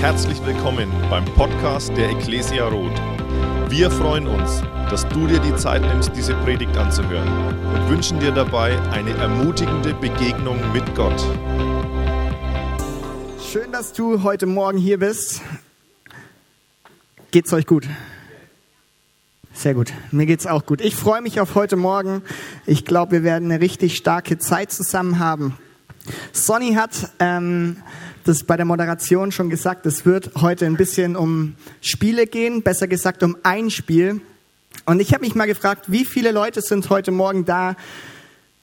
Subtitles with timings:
[0.00, 2.96] Herzlich willkommen beim Podcast der Ecclesia Roth.
[3.68, 7.28] Wir freuen uns, dass du dir die Zeit nimmst, diese Predigt anzuhören
[7.74, 11.20] und wünschen dir dabei eine ermutigende Begegnung mit Gott.
[13.50, 15.42] Schön, dass du heute Morgen hier bist.
[17.32, 17.88] Geht's euch gut?
[19.52, 19.92] Sehr gut.
[20.12, 20.80] Mir geht's auch gut.
[20.80, 22.22] Ich freue mich auf heute Morgen.
[22.66, 25.58] Ich glaube, wir werden eine richtig starke Zeit zusammen haben.
[26.32, 27.82] Sonny hat ähm,
[28.28, 29.86] das bei der Moderation schon gesagt.
[29.86, 34.20] Es wird heute ein bisschen um Spiele gehen, besser gesagt um ein Spiel.
[34.84, 37.74] Und ich habe mich mal gefragt, wie viele Leute sind heute Morgen da,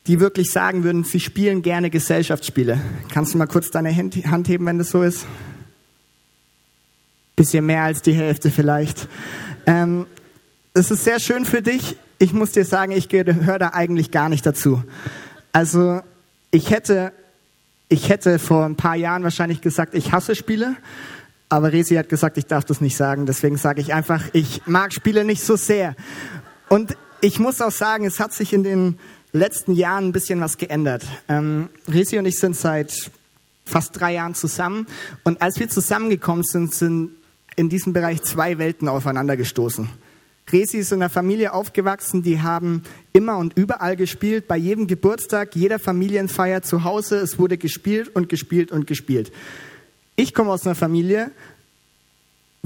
[0.05, 2.79] die wirklich sagen würden, sie spielen gerne Gesellschaftsspiele.
[3.11, 5.25] Kannst du mal kurz deine Hand heben, wenn das so ist?
[7.35, 9.07] Bisschen mehr als die Hälfte vielleicht.
[9.65, 10.05] Ähm,
[10.75, 11.97] es ist sehr schön für dich.
[12.19, 14.83] Ich muss dir sagen, ich gehöre da eigentlich gar nicht dazu.
[15.51, 16.01] Also
[16.51, 17.11] ich hätte,
[17.89, 20.75] ich hätte vor ein paar Jahren wahrscheinlich gesagt, ich hasse Spiele.
[21.49, 23.25] Aber Resi hat gesagt, ich darf das nicht sagen.
[23.25, 25.95] Deswegen sage ich einfach, ich mag Spiele nicht so sehr.
[26.69, 28.99] Und ich muss auch sagen, es hat sich in den
[29.31, 31.03] letzten Jahren ein bisschen was geändert.
[31.27, 33.11] Ähm, Resi und ich sind seit
[33.65, 34.87] fast drei Jahren zusammen.
[35.23, 37.11] Und als wir zusammengekommen sind, sind
[37.55, 39.89] in diesem Bereich zwei Welten aufeinander gestoßen.
[40.51, 45.55] Resi ist in einer Familie aufgewachsen, die haben immer und überall gespielt, bei jedem Geburtstag,
[45.55, 47.17] jeder Familienfeier zu Hause.
[47.17, 49.31] Es wurde gespielt und gespielt und gespielt.
[50.15, 51.31] Ich komme aus einer Familie,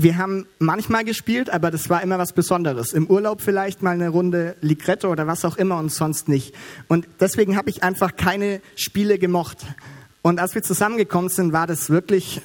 [0.02, 2.94] wir haben manchmal gespielt, aber das war immer was Besonderes.
[2.94, 6.55] Im Urlaub vielleicht mal eine Runde Ligretto oder was auch immer und sonst nicht.
[6.88, 9.58] Und deswegen habe ich einfach keine Spiele gemocht.
[10.21, 12.41] Und als wir zusammengekommen sind, war das wirklich,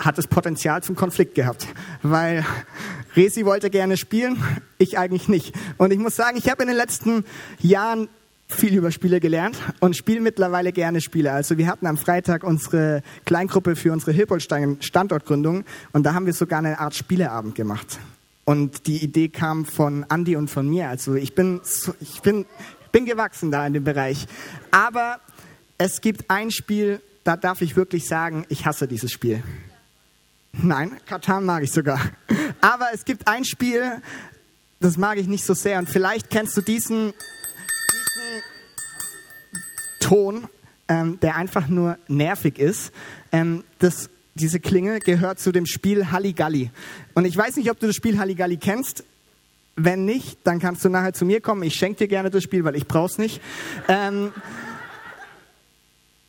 [0.00, 1.68] hat das Potenzial zum Konflikt gehabt.
[2.02, 2.44] Weil
[3.14, 4.42] Resi wollte gerne spielen,
[4.78, 5.54] ich eigentlich nicht.
[5.76, 7.24] Und ich muss sagen, ich habe in den letzten
[7.60, 8.08] Jahren
[8.48, 11.32] viel über Spiele gelernt und spiele mittlerweile gerne Spiele.
[11.32, 16.32] Also wir hatten am Freitag unsere Kleingruppe für unsere Hilpolstein Standortgründung und da haben wir
[16.32, 17.98] sogar eine Art Spieleabend gemacht.
[18.44, 20.88] Und die Idee kam von Andy und von mir.
[20.88, 21.60] Also ich bin,
[22.00, 22.46] ich bin,
[22.90, 24.26] bin gewachsen da in dem Bereich.
[24.72, 25.20] Aber
[25.78, 29.42] es gibt ein Spiel, da darf ich wirklich sagen, ich hasse dieses Spiel.
[30.52, 32.00] Nein, Katan mag ich sogar.
[32.60, 34.02] Aber es gibt ein Spiel,
[34.80, 35.78] das mag ich nicht so sehr.
[35.78, 37.12] Und vielleicht kennst du diesen
[40.00, 40.48] Ton,
[40.88, 42.92] ähm, der einfach nur nervig ist.
[43.30, 46.70] Ähm, das, diese Klinge gehört zu dem Spiel Halligalli.
[47.14, 49.04] Und ich weiß nicht, ob du das Spiel Halligalli kennst.
[49.76, 51.62] Wenn nicht, dann kannst du nachher zu mir kommen.
[51.62, 53.40] Ich schenke dir gerne das Spiel, weil ich brauch's nicht.
[53.88, 54.32] Ähm,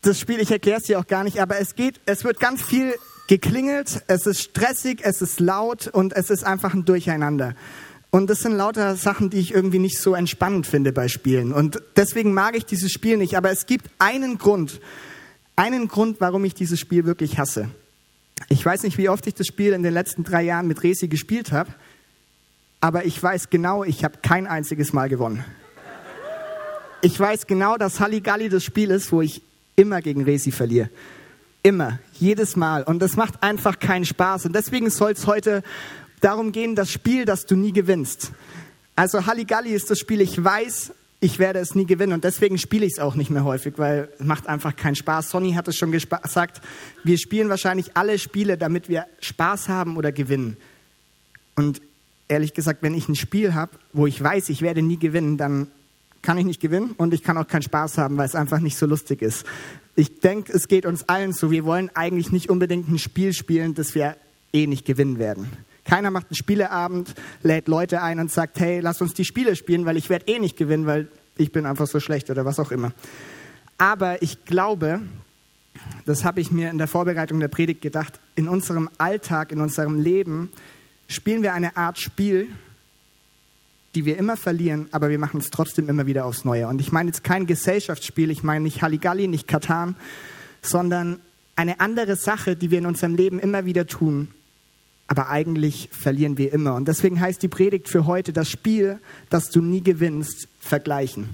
[0.02, 2.62] das Spiel, ich erkläre es dir auch gar nicht, aber es geht, es wird ganz
[2.62, 2.94] viel
[3.32, 7.56] geklingelt, es ist stressig, es ist laut und es ist einfach ein Durcheinander.
[8.10, 11.54] Und das sind lauter Sachen, die ich irgendwie nicht so entspannend finde bei Spielen.
[11.54, 13.38] Und deswegen mag ich dieses Spiel nicht.
[13.38, 14.82] Aber es gibt einen Grund,
[15.56, 17.70] einen Grund, warum ich dieses Spiel wirklich hasse.
[18.50, 21.08] Ich weiß nicht, wie oft ich das Spiel in den letzten drei Jahren mit Resi
[21.08, 21.74] gespielt habe,
[22.82, 25.46] aber ich weiß genau, ich habe kein einziges Mal gewonnen.
[27.02, 29.42] Ich weiß genau, dass Halligalli das Spiel ist, wo ich
[29.78, 30.90] immer gegen Resi verliere.
[31.64, 32.84] Immer, jedes Mal.
[32.84, 34.46] Und das macht einfach keinen Spaß.
[34.46, 35.64] Und deswegen soll es heute
[36.22, 38.32] darum gehen, das Spiel, das du nie gewinnst.
[38.96, 40.94] Also Halligalli ist das Spiel, ich weiß,
[41.24, 44.10] ich werde es nie gewinnen und deswegen spiele ich es auch nicht mehr häufig, weil
[44.18, 45.30] es macht einfach keinen Spaß.
[45.30, 46.62] Sonny hat es schon gesagt,
[47.04, 50.58] wir spielen wahrscheinlich alle Spiele, damit wir Spaß haben oder gewinnen.
[51.56, 51.82] Und
[52.28, 55.68] ehrlich gesagt, wenn ich ein Spiel habe, wo ich weiß, ich werde nie gewinnen, dann
[56.24, 58.78] kann ich nicht gewinnen und ich kann auch keinen Spaß haben, weil es einfach nicht
[58.78, 59.46] so lustig ist.
[59.96, 61.52] Ich denke, es geht uns allen so.
[61.52, 64.16] Wir wollen eigentlich nicht unbedingt ein Spiel spielen, das wir
[64.54, 65.50] eh nicht gewinnen werden.
[65.84, 67.14] Keiner macht einen Spieleabend,
[67.44, 70.40] lädt Leute ein und sagt, hey, lass uns die Spiele spielen, weil ich werde eh
[70.40, 71.08] nicht gewinnen, weil
[71.38, 72.94] ich bin einfach so schlecht oder was auch immer.
[73.78, 75.02] Aber ich glaube,
[76.06, 80.00] das habe ich mir in der Vorbereitung der Predigt gedacht, in unserem Alltag, in unserem
[80.00, 80.52] Leben
[81.08, 82.48] spielen wir eine Art Spiel,
[83.96, 86.68] die wir immer verlieren, aber wir machen es trotzdem immer wieder aufs Neue.
[86.68, 89.96] Und ich meine jetzt kein Gesellschaftsspiel, ich meine nicht Halligalli, nicht Katan,
[90.62, 91.20] sondern
[91.56, 94.30] eine andere Sache, die wir in unserem Leben immer wieder tun,
[95.08, 96.76] aber eigentlich verlieren wir immer.
[96.76, 99.00] Und deswegen heißt die Predigt für heute, das Spiel,
[99.30, 101.30] das du nie gewinnst, vergleichen.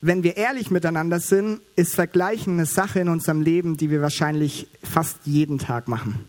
[0.00, 4.68] Wenn wir ehrlich miteinander sind, ist Vergleichen eine Sache in unserem Leben, die wir wahrscheinlich
[4.82, 6.24] fast jeden Tag machen.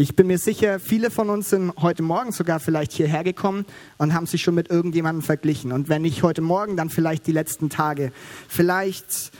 [0.00, 3.66] Ich bin mir sicher, viele von uns sind heute Morgen sogar vielleicht hierher gekommen
[3.96, 5.72] und haben sich schon mit irgendjemandem verglichen.
[5.72, 8.12] Und wenn nicht heute Morgen, dann vielleicht die letzten Tage.
[8.46, 9.32] Vielleicht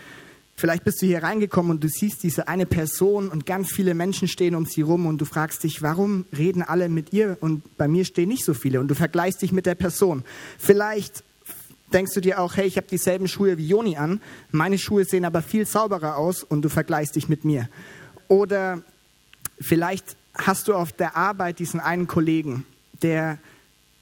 [0.57, 4.27] Vielleicht bist du hier reingekommen und du siehst diese eine Person und ganz viele Menschen
[4.27, 7.87] stehen um sie rum und du fragst dich, warum reden alle mit ihr und bei
[7.87, 10.25] mir stehen nicht so viele und du vergleichst dich mit der Person.
[10.59, 11.23] Vielleicht
[11.93, 14.21] denkst du dir auch, hey, ich habe dieselben Schuhe wie Joni an,
[14.51, 17.69] meine Schuhe sehen aber viel sauberer aus und du vergleichst dich mit mir.
[18.27, 18.83] Oder
[19.61, 22.65] Vielleicht hast du auf der Arbeit diesen einen Kollegen,
[23.03, 23.39] der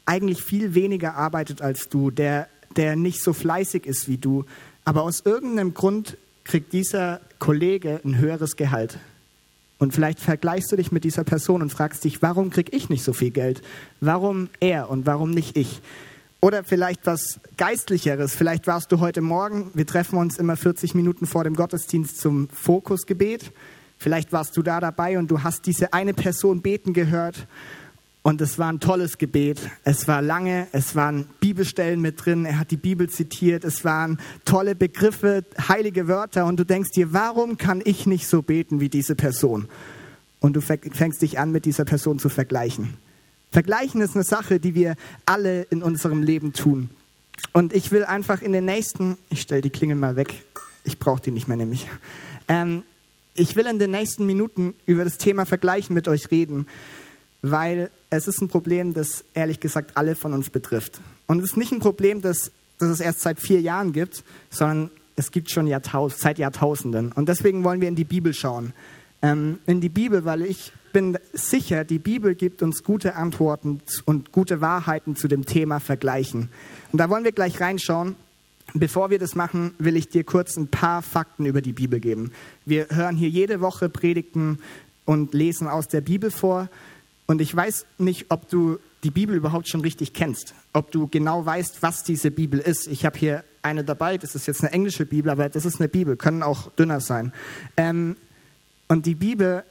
[0.05, 4.45] eigentlich viel weniger arbeitet als du, der, der nicht so fleißig ist wie du,
[4.85, 8.99] aber aus irgendeinem Grund kriegt dieser Kollege ein höheres Gehalt.
[9.79, 13.05] Und vielleicht vergleichst du dich mit dieser Person und fragst dich, warum kriege ich nicht
[13.05, 13.63] so viel Geld?
[14.01, 15.83] Warum er und warum nicht ich?
[16.41, 18.35] Oder vielleicht was Geistlicheres.
[18.35, 22.49] Vielleicht warst du heute Morgen, wir treffen uns immer 40 Minuten vor dem Gottesdienst zum
[22.49, 23.53] Fokusgebet.
[23.99, 27.47] Vielleicht warst du da dabei und du hast diese eine Person beten gehört
[28.23, 29.61] und es war ein tolles Gebet.
[29.85, 34.19] Es war lange, es waren Bibelstellen mit drin, er hat die Bibel zitiert, es waren
[34.45, 38.89] tolle Begriffe, heilige Wörter und du denkst dir, warum kann ich nicht so beten wie
[38.89, 39.69] diese Person?
[40.41, 42.95] Und du fängst dich an, mit dieser Person zu vergleichen.
[43.53, 46.91] Vergleichen ist eine Sache, die wir alle in unserem Leben tun.
[47.53, 50.35] Und ich will einfach in den nächsten, ich stelle die Klingel mal weg,
[50.85, 51.87] ich brauche die nicht mehr nämlich.
[52.49, 52.83] Ähm,
[53.37, 56.67] ich will in den nächsten Minuten über das Thema Vergleichen mit euch reden
[57.51, 61.01] weil es ist ein Problem, das ehrlich gesagt alle von uns betrifft.
[61.27, 64.91] Und es ist nicht ein Problem, das, das es erst seit vier Jahren gibt, sondern
[65.17, 67.13] es gibt schon Jahrtaus seit Jahrtausenden.
[67.13, 68.73] Und deswegen wollen wir in die Bibel schauen.
[69.23, 74.33] Ähm, in die Bibel, weil ich bin sicher, die Bibel gibt uns gute Antworten und
[74.33, 76.49] gute Wahrheiten zu dem Thema Vergleichen.
[76.93, 78.17] Und da wollen wir gleich reinschauen.
[78.75, 82.33] Bevor wir das machen, will ich dir kurz ein paar Fakten über die Bibel geben.
[82.65, 84.59] Wir hören hier jede Woche Predigten
[85.05, 86.69] und lesen aus der Bibel vor.
[87.27, 91.47] Und ich weiß nicht, ob du die Bibel überhaupt schon richtig kennst, ob du genau
[91.47, 92.87] weißt, was diese Bibel ist.
[92.87, 95.89] Ich habe hier eine dabei, das ist jetzt eine englische Bibel, aber das ist eine
[95.89, 97.33] Bibel, können auch dünner sein.
[97.77, 98.17] Ähm,
[98.89, 99.65] und die Bibel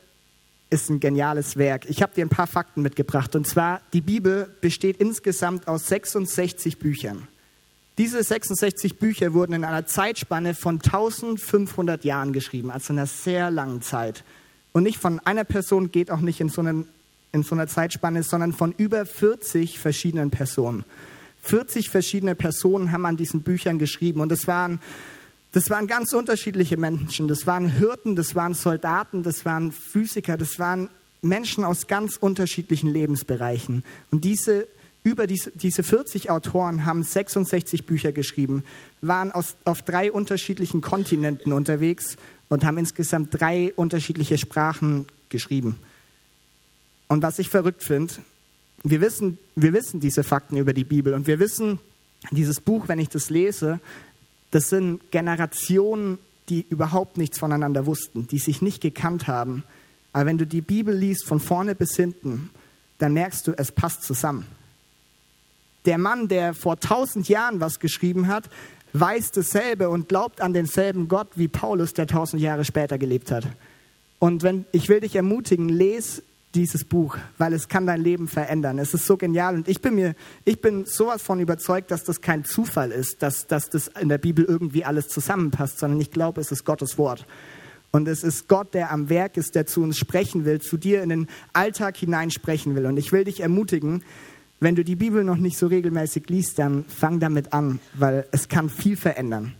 [0.70, 1.86] ist ein geniales Werk.
[1.90, 3.36] Ich habe dir ein paar Fakten mitgebracht.
[3.36, 7.28] Und zwar, die Bibel besteht insgesamt aus 66 Büchern.
[7.98, 13.52] Diese 66 Bücher wurden in einer Zeitspanne von 1500 Jahren geschrieben, also in einer sehr
[13.52, 14.24] langen Zeit.
[14.74, 16.88] Und nicht von einer Person, geht auch nicht in so einen
[17.36, 20.86] in so einer Zeitspanne, sondern von über 40 verschiedenen Personen.
[21.44, 24.80] 40 verschiedene Personen haben an diesen Büchern geschrieben und das waren,
[25.52, 27.28] das waren ganz unterschiedliche Menschen.
[27.28, 30.90] Das waren Hirten, das waren Soldaten, das waren Physiker, das waren
[31.22, 33.84] Menschen aus ganz unterschiedlichen Lebensbereichen.
[34.12, 34.68] Und diese
[35.06, 38.64] über diese, diese 40 Autoren haben 66 Bücher geschrieben,
[39.02, 42.18] waren aus, auf drei unterschiedlichen Kontinenten unterwegs
[42.50, 45.78] und haben insgesamt drei unterschiedliche Sprachen geschrieben.
[47.08, 48.16] Und was ich verrückt finde,
[48.84, 51.80] wir wissen, wir wissen diese Fakten über die Bibel und wir wissen,
[52.32, 53.80] dieses Buch, wenn ich das lese,
[54.50, 56.18] das sind Generationen,
[56.50, 59.64] die überhaupt nichts voneinander wussten, die sich nicht gekannt haben.
[60.14, 62.50] Aber wenn du die Bibel liest von vorne bis hinten,
[62.98, 64.48] dann merkst du, es passt zusammen.
[65.86, 68.50] Der Mann, der vor tausend Jahren was geschrieben hat,
[68.94, 73.46] weiß dasselbe und glaubt an denselben Gott wie Paulus, der tausend Jahre später gelebt hat.
[74.20, 76.24] Und wenn, ich will dich ermutigen, lese
[76.56, 78.80] dieses Buch, weil es kann dein Leben verändern.
[78.80, 80.16] Es ist so genial und ich bin mir,
[80.46, 84.18] ich bin sowas von überzeugt, dass das kein Zufall ist, dass, dass das in der
[84.18, 87.26] Bibel irgendwie alles zusammenpasst, sondern ich glaube, es ist Gottes Wort.
[87.92, 91.04] Und es ist Gott, der am Werk ist, der zu uns sprechen will, zu dir
[91.04, 92.86] in den Alltag hinein sprechen will.
[92.86, 94.04] Und ich will dich ermutigen,
[94.60, 98.48] wenn du die Bibel noch nicht so regelmäßig liest, dann fang damit an, weil es
[98.48, 99.54] kann viel verändern.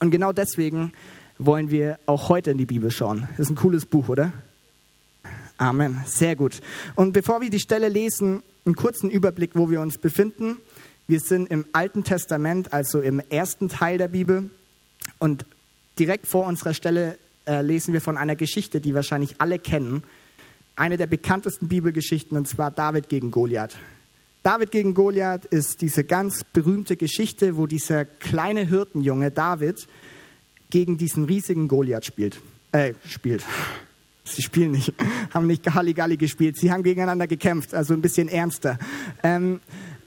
[0.00, 0.92] Und genau deswegen
[1.38, 3.28] wollen wir auch heute in die Bibel schauen.
[3.30, 4.32] Das ist ein cooles Buch, oder?
[5.58, 6.02] Amen.
[6.06, 6.60] Sehr gut.
[6.94, 10.56] Und bevor wir die Stelle lesen, einen kurzen Überblick, wo wir uns befinden.
[11.06, 14.50] Wir sind im Alten Testament, also im ersten Teil der Bibel.
[15.18, 15.46] Und
[15.98, 17.16] direkt vor unserer Stelle
[17.46, 20.02] äh, lesen wir von einer Geschichte, die wahrscheinlich alle kennen.
[20.74, 23.76] Eine der bekanntesten Bibelgeschichten, und zwar David gegen Goliath.
[24.46, 29.88] David gegen Goliath ist diese ganz berühmte Geschichte, wo dieser kleine Hirtenjunge David
[30.70, 32.38] gegen diesen riesigen Goliath spielt.
[32.70, 33.42] Äh, spielt.
[34.22, 34.94] Sie spielen nicht,
[35.34, 36.58] haben nicht Halligalli gespielt.
[36.58, 38.78] Sie haben gegeneinander gekämpft, also ein bisschen ernster.
[39.24, 39.58] Ähm,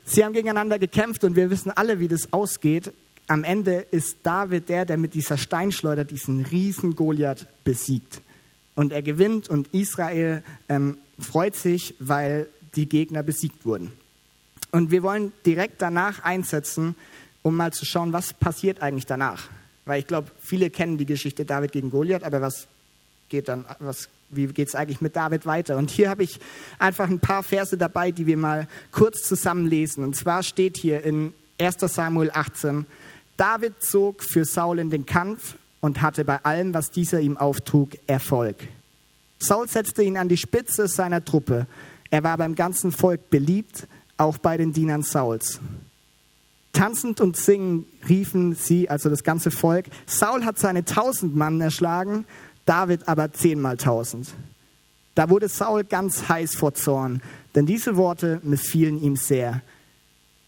[0.06, 2.94] sie haben gegeneinander gekämpft und wir wissen alle, wie das ausgeht.
[3.28, 8.22] Am Ende ist David der, der mit dieser Steinschleuder diesen riesen Goliath besiegt.
[8.74, 13.92] Und er gewinnt und Israel ähm, freut sich, weil die Gegner besiegt wurden.
[14.72, 16.96] Und wir wollen direkt danach einsetzen,
[17.42, 19.50] um mal zu schauen, was passiert eigentlich danach.
[19.86, 22.68] Weil ich glaube, viele kennen die Geschichte David gegen Goliath, aber was
[23.30, 25.78] geht dann, was, wie geht es eigentlich mit David weiter?
[25.78, 26.40] Und hier habe ich
[26.78, 30.04] einfach ein paar Verse dabei, die wir mal kurz zusammenlesen.
[30.04, 32.86] Und zwar steht hier in 1 Samuel 18,
[33.38, 37.92] David zog für Saul in den Kampf und hatte bei allem, was dieser ihm auftrug,
[38.06, 38.58] Erfolg.
[39.40, 41.66] Saul setzte ihn an die Spitze seiner Truppe.
[42.12, 43.88] Er war beim ganzen Volk beliebt,
[44.20, 45.60] auch bei den Dienern Sauls.
[46.74, 52.26] Tanzend und singend riefen sie, also das ganze Volk, Saul hat seine tausend Mann erschlagen
[52.70, 54.30] David aber zehnmal tausend.
[55.16, 57.24] Da wurde Saul ganz heiß vor Zorn,
[57.56, 59.64] denn diese Worte missfielen ihm sehr.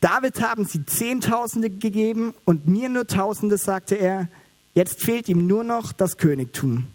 [0.01, 4.27] David haben sie Zehntausende gegeben und mir nur Tausende, sagte er.
[4.75, 6.85] Jetzt fehlt ihm nur noch das Königtum.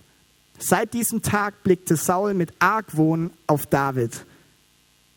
[0.61, 4.25] Seit diesem Tag blickte Saul mit Argwohn auf David.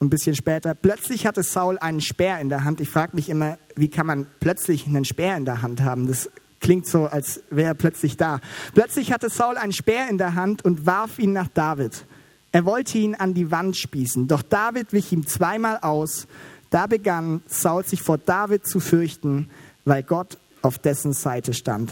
[0.01, 2.79] Ein bisschen später, plötzlich hatte Saul einen Speer in der Hand.
[2.79, 6.07] Ich frage mich immer, wie kann man plötzlich einen Speer in der Hand haben?
[6.07, 6.29] Das
[6.61, 8.39] klingt so, als wäre er plötzlich da.
[8.73, 12.05] Plötzlich hatte Saul einen Speer in der Hand und warf ihn nach David.
[12.53, 16.27] Er wollte ihn an die Wand spießen, doch David wich ihm zweimal aus.
[16.69, 19.49] Da begann Saul sich vor David zu fürchten,
[19.83, 21.91] weil Gott auf dessen Seite stand.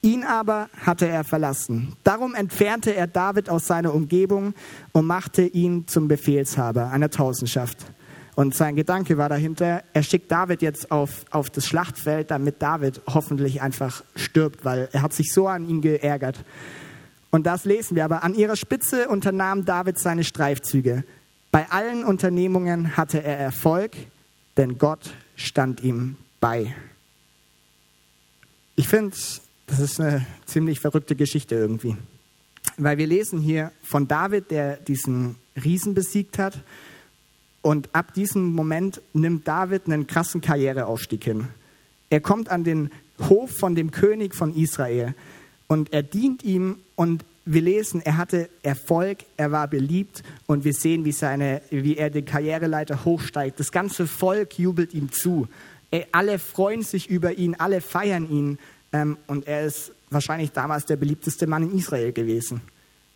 [0.00, 1.96] Ihn aber hatte er verlassen.
[2.04, 4.54] Darum entfernte er David aus seiner Umgebung
[4.92, 7.78] und machte ihn zum Befehlshaber einer Tausendschaft.
[8.36, 13.00] Und sein Gedanke war dahinter, er schickt David jetzt auf, auf das Schlachtfeld, damit David
[13.12, 16.44] hoffentlich einfach stirbt, weil er hat sich so an ihn geärgert.
[17.30, 18.04] Und das lesen wir.
[18.04, 21.02] Aber an ihrer Spitze unternahm David seine Streifzüge.
[21.50, 23.96] Bei allen Unternehmungen hatte er Erfolg,
[24.56, 26.74] denn Gott stand ihm bei.
[28.76, 29.16] Ich finde,
[29.68, 31.96] das ist eine ziemlich verrückte Geschichte irgendwie.
[32.76, 36.58] Weil wir lesen hier von David, der diesen Riesen besiegt hat.
[37.62, 41.48] Und ab diesem Moment nimmt David einen krassen Karriereaufstieg hin.
[42.10, 42.90] Er kommt an den
[43.28, 45.14] Hof von dem König von Israel
[45.66, 50.72] und er dient ihm und wir lesen, er hatte Erfolg, er war beliebt und wir
[50.72, 53.58] sehen, wie, seine, wie er den Karriereleiter hochsteigt.
[53.58, 55.48] Das ganze Volk jubelt ihm zu.
[56.12, 58.58] Alle freuen sich über ihn, alle feiern ihn.
[58.92, 62.60] Ähm, und er ist wahrscheinlich damals der beliebteste Mann in Israel gewesen.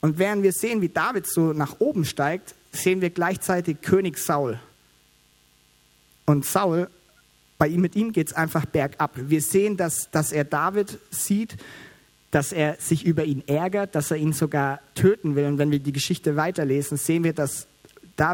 [0.00, 4.58] Und während wir sehen, wie David so nach oben steigt, sehen wir gleichzeitig König Saul.
[6.26, 6.88] Und Saul,
[7.58, 9.12] bei ihm, mit ihm geht es einfach bergab.
[9.14, 11.56] Wir sehen, dass, dass er David sieht,
[12.32, 15.44] dass er sich über ihn ärgert, dass er ihn sogar töten will.
[15.46, 17.66] Und wenn wir die Geschichte weiterlesen, sehen wir, dass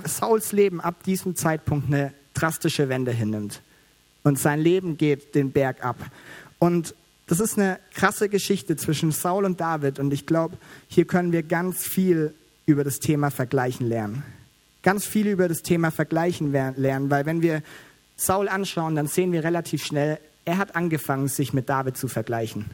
[0.05, 3.61] Sauls Leben ab diesem Zeitpunkt eine drastische Wende hinnimmt.
[4.23, 5.97] Und sein Leben geht den Berg ab.
[6.59, 6.95] Und
[7.29, 10.57] das ist eine krasse Geschichte zwischen Saul und David und ich glaube,
[10.89, 12.35] hier können wir ganz viel
[12.67, 14.23] über das Thema Vergleichen lernen.
[14.83, 17.63] Ganz viel über das Thema Vergleichen lernen, weil wenn wir
[18.17, 22.71] Saul anschauen, dann sehen wir relativ schnell, er hat angefangen, sich mit David zu vergleichen.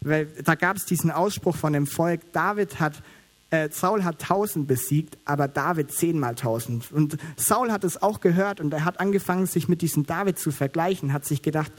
[0.00, 3.02] Weil da gab es diesen Ausspruch von dem Volk, David hat,
[3.50, 6.90] äh, Saul hat tausend besiegt, aber David zehnmal tausend.
[6.90, 10.50] Und Saul hat es auch gehört und er hat angefangen, sich mit diesem David zu
[10.50, 11.72] vergleichen, hat sich gedacht,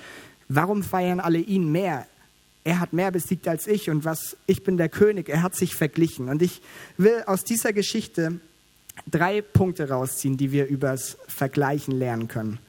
[0.54, 2.06] Warum feiern alle ihn mehr?
[2.66, 5.30] Er hat mehr besiegt als ich und was, ich bin der König.
[5.30, 6.28] Er hat sich verglichen.
[6.28, 6.62] Und ich
[6.98, 8.42] will aus dieser Geschichte
[9.10, 12.60] drei Punkte rausziehen, die wir übers Vergleichen lernen können.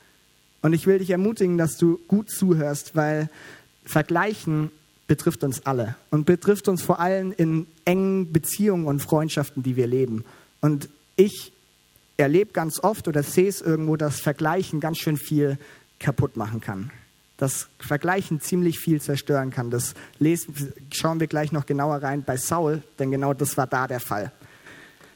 [0.63, 3.29] Und ich will dich ermutigen, dass du gut zuhörst, weil
[3.85, 4.71] Vergleichen
[5.09, 9.89] betrifft uns alle und betrifft uns vor allem in engen Beziehungen und Freundschaften, die wir
[9.89, 10.25] leben.
[10.61, 11.53] Und ich
[12.17, 15.59] erlebe ganz oft oder sehe es irgendwo, dass Vergleichen ganz schön viel
[15.99, 16.93] kaputt machen kann
[17.43, 19.71] das Vergleichen ziemlich viel zerstören kann.
[19.71, 23.89] Das lesen, schauen wir gleich noch genauer rein bei Saul, denn genau das war da
[23.89, 24.31] der Fall.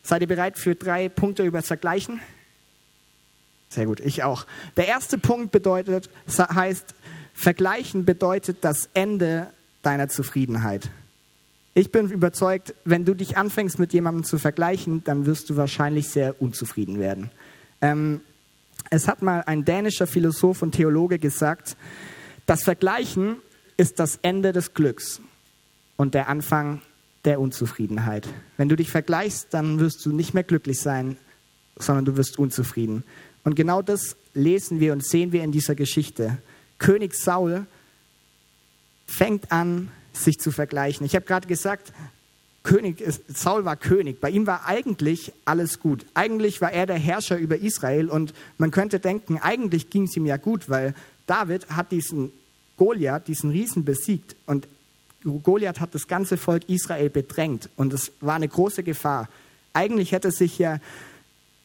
[0.03, 2.21] Seid ihr bereit für drei Punkte über das Vergleichen?
[3.69, 4.45] Sehr gut, ich auch.
[4.77, 6.95] Der erste Punkt bedeutet, heißt,
[7.33, 9.49] Vergleichen bedeutet das Ende
[9.83, 10.91] deiner Zufriedenheit.
[11.75, 16.09] Ich bin überzeugt, wenn du dich anfängst mit jemandem zu vergleichen, dann wirst du wahrscheinlich
[16.09, 17.31] sehr unzufrieden werden.
[17.81, 18.21] Ähm,
[18.91, 21.77] es hat mal ein dänischer Philosoph und Theologe gesagt,
[22.47, 23.37] das Vergleichen
[23.77, 25.21] ist das Ende des Glücks
[25.97, 26.81] und der Anfang
[27.25, 28.29] der Unzufriedenheit.
[28.57, 31.17] Wenn du dich vergleichst, dann wirst du nicht mehr glücklich sein,
[31.77, 33.05] sondern du wirst unzufrieden.
[33.45, 36.39] Und genau das lesen wir und sehen wir in dieser Geschichte.
[36.79, 37.67] König Saul
[39.07, 41.05] fängt an, sich zu vergleichen.
[41.05, 41.93] Ich habe gerade gesagt,
[42.63, 44.21] König, Saul war König.
[44.21, 46.05] Bei ihm war eigentlich alles gut.
[46.15, 50.27] Eigentlich war er der Herrscher über Israel und man könnte denken, eigentlich ging es ihm
[50.27, 50.95] ja gut, weil
[51.27, 52.33] David hat diesen
[52.77, 54.69] Goliath, diesen Riesen besiegt und
[55.43, 59.29] Goliath hat das ganze Volk Israel bedrängt und es war eine große Gefahr.
[59.73, 60.79] Eigentlich hätte sich ja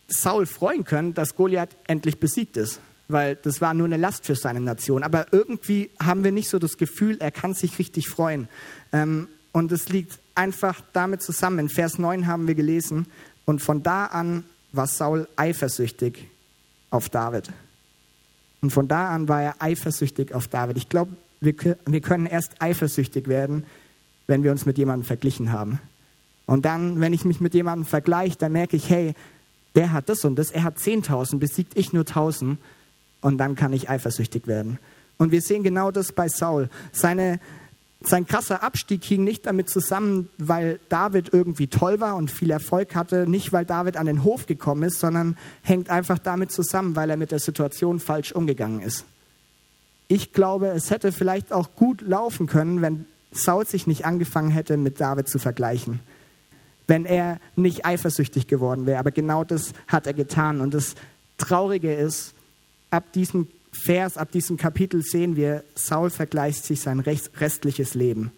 [0.08, 4.36] Saul freuen können, dass Goliath endlich besiegt ist, weil das war nur eine Last für
[4.36, 5.04] seine Nation.
[5.04, 8.48] Aber irgendwie haben wir nicht so das Gefühl, er kann sich richtig freuen.
[8.92, 11.60] Ähm, und es liegt einfach damit zusammen.
[11.60, 13.06] In Vers 9 haben wir gelesen,
[13.46, 16.28] und von da an war Saul eifersüchtig
[16.90, 17.50] auf David.
[18.62, 20.78] Und von da an war er eifersüchtig auf David.
[20.78, 23.66] Ich glaube, wir, wir können erst eifersüchtig werden,
[24.28, 25.80] wenn wir uns mit jemandem verglichen haben.
[26.46, 29.14] Und dann, wenn ich mich mit jemandem vergleiche, dann merke ich, hey,
[29.76, 32.58] der hat das und das, er hat 10.000, besiegt ich nur 1.000
[33.22, 34.78] und dann kann ich eifersüchtig werden.
[35.18, 36.70] Und wir sehen genau das bei Saul.
[36.92, 37.40] Seine,
[38.04, 42.96] sein krasser Abstieg hing nicht damit zusammen, weil David irgendwie toll war und viel Erfolg
[42.96, 47.10] hatte, nicht weil David an den Hof gekommen ist, sondern hängt einfach damit zusammen, weil
[47.10, 49.06] er mit der Situation falsch umgegangen ist.
[50.08, 54.78] Ich glaube, es hätte vielleicht auch gut laufen können, wenn Saul sich nicht angefangen hätte,
[54.78, 56.00] mit David zu vergleichen.
[56.88, 59.00] Wenn er nicht eifersüchtig geworden wäre.
[59.00, 60.60] Aber genau das hat er getan.
[60.60, 60.96] Und das
[61.38, 62.34] Traurige ist,
[62.90, 68.32] ab diesem Vers, ab diesem Kapitel sehen wir, Saul vergleicht sich sein restliches Leben.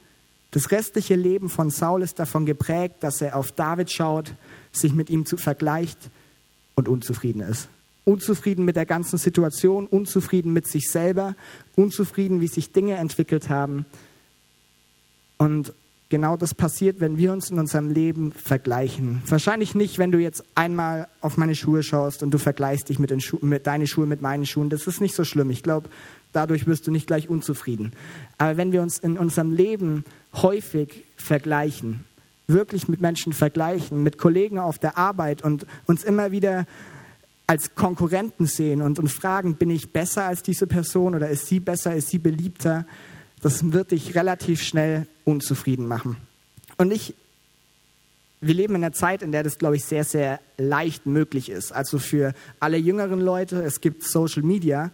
[0.51, 4.35] Das restliche Leben von Saul ist davon geprägt, dass er auf David schaut,
[4.71, 5.97] sich mit ihm zu vergleicht
[6.75, 7.69] und unzufrieden ist.
[8.05, 11.35] Unzufrieden mit der ganzen Situation, unzufrieden mit sich selber,
[11.75, 13.85] unzufrieden, wie sich Dinge entwickelt haben.
[15.37, 15.73] Und
[16.13, 19.23] genau das passiert, wenn wir uns in unserem Leben vergleichen.
[19.25, 23.09] Wahrscheinlich nicht, wenn du jetzt einmal auf meine Schuhe schaust und du vergleichst dich mit,
[23.09, 24.69] den Schu mit deine Schuhe mit meinen Schuhen.
[24.69, 25.49] Das ist nicht so schlimm.
[25.49, 25.89] Ich glaube,
[26.31, 27.93] dadurch wirst du nicht gleich unzufrieden.
[28.37, 32.01] Aber wenn wir uns in unserem Leben häufig vergleichen,
[32.45, 36.67] wirklich mit Menschen vergleichen, mit Kollegen auf der Arbeit und uns immer wieder
[37.47, 41.59] als Konkurrenten sehen und uns fragen, bin ich besser als diese Person oder ist sie
[41.59, 42.85] besser, ist sie beliebter,
[43.43, 46.15] das wird dich relativ schnell unzufrieden machen.
[46.77, 47.13] Und ich,
[48.39, 51.73] wir leben in einer Zeit, in der das, glaube ich, sehr, sehr leicht möglich ist.
[51.73, 54.91] Also für alle jüngeren Leute, es gibt Social Media.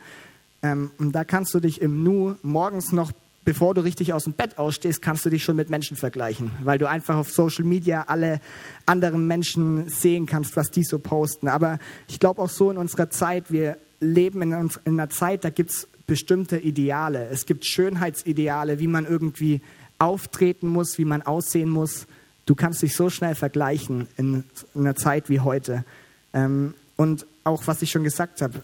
[0.64, 3.12] Ähm, und da kannst du dich im Nu morgens noch,
[3.46, 6.80] bevor du richtig aus dem Bett ausstehst, kannst du dich schon mit Menschen vergleichen, weil
[6.80, 8.42] du einfach auf Social Media alle
[8.88, 11.48] anderen Menschen sehen kannst, was die so posten.
[11.48, 11.78] Aber
[12.08, 14.52] ich glaube auch so in unserer Zeit, wir leben in,
[14.86, 17.30] in einer Zeit, da gibt es bestimmte Ideale.
[17.30, 19.62] Es gibt Schönheitsideale, wie man irgendwie
[20.00, 22.08] auftreten muss, wie man aussehen muss.
[22.46, 24.44] Du kannst dich so schnell vergleichen in,
[24.76, 25.86] einer Zeit wie heute.
[26.34, 28.64] Ähm, und auch, was ich schon gesagt habe,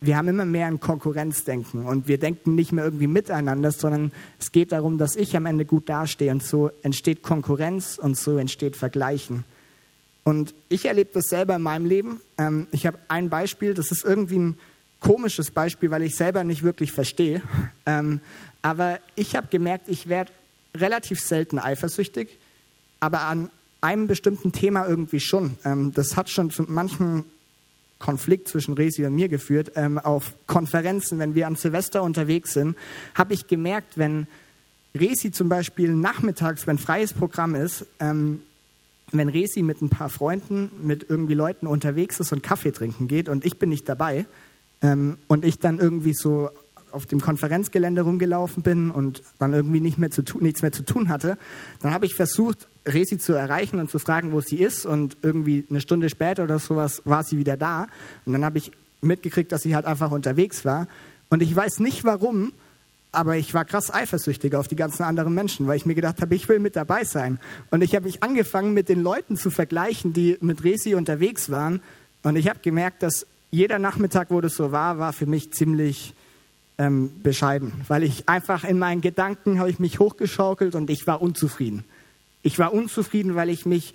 [0.00, 4.52] wir haben immer mehr ein Konkurrenzdenken und wir denken nicht mehr irgendwie miteinander, sondern es
[4.52, 8.76] geht darum, dass ich am Ende gut dastehe und so entsteht Konkurrenz und so entsteht
[8.76, 9.44] Vergleichen.
[10.22, 12.20] Und ich erlebe das selber in meinem Leben.
[12.38, 14.58] Ähm, ich habe ein Beispiel, das ist irgendwie ein
[15.04, 17.42] komisches Beispiel, weil ich selber nicht wirklich verstehe.
[17.84, 18.20] Ähm,
[18.62, 20.32] aber ich habe gemerkt, ich werde
[20.74, 22.38] relativ selten eifersüchtig,
[23.00, 23.50] aber an
[23.82, 25.58] einem bestimmten Thema irgendwie schon.
[25.64, 27.24] Ähm, das hat schon zu manchem
[27.98, 29.72] Konflikt zwischen Resi und mir geführt.
[29.76, 32.74] Ähm, auf Konferenzen, wenn wir an Silvester unterwegs sind,
[33.14, 34.26] habe ich gemerkt, wenn
[34.94, 38.40] Resi zum Beispiel nachmittags, wenn freies Programm ist, ähm,
[39.12, 43.28] wenn Resi mit ein paar Freunden, mit irgendwie Leuten unterwegs ist und Kaffee trinken geht
[43.28, 44.24] und ich bin nicht dabei
[44.84, 46.50] ähm, und ich dann irgendwie so
[46.92, 50.84] auf dem Konferenzgelände rumgelaufen bin und dann irgendwie nicht mehr zu tun, nichts mehr zu
[50.84, 51.38] tun hatte,
[51.80, 54.86] dann habe ich versucht, Resi zu erreichen und zu fragen, wo sie ist.
[54.86, 57.88] Und irgendwie eine Stunde später oder sowas war sie wieder da.
[58.26, 58.70] Und dann habe ich
[59.00, 60.86] mitgekriegt, dass sie halt einfach unterwegs war.
[61.30, 62.52] Und ich weiß nicht warum,
[63.10, 66.34] aber ich war krass eifersüchtig auf die ganzen anderen Menschen, weil ich mir gedacht habe,
[66.34, 67.40] ich will mit dabei sein.
[67.70, 71.80] Und ich habe mich angefangen, mit den Leuten zu vergleichen, die mit Resi unterwegs waren.
[72.22, 76.14] Und ich habe gemerkt, dass jeder Nachmittag, wo das so war, war für mich ziemlich
[76.76, 81.22] ähm, bescheiden, weil ich einfach in meinen Gedanken habe ich mich hochgeschaukelt und ich war
[81.22, 81.84] unzufrieden.
[82.42, 83.94] Ich war unzufrieden, weil ich mich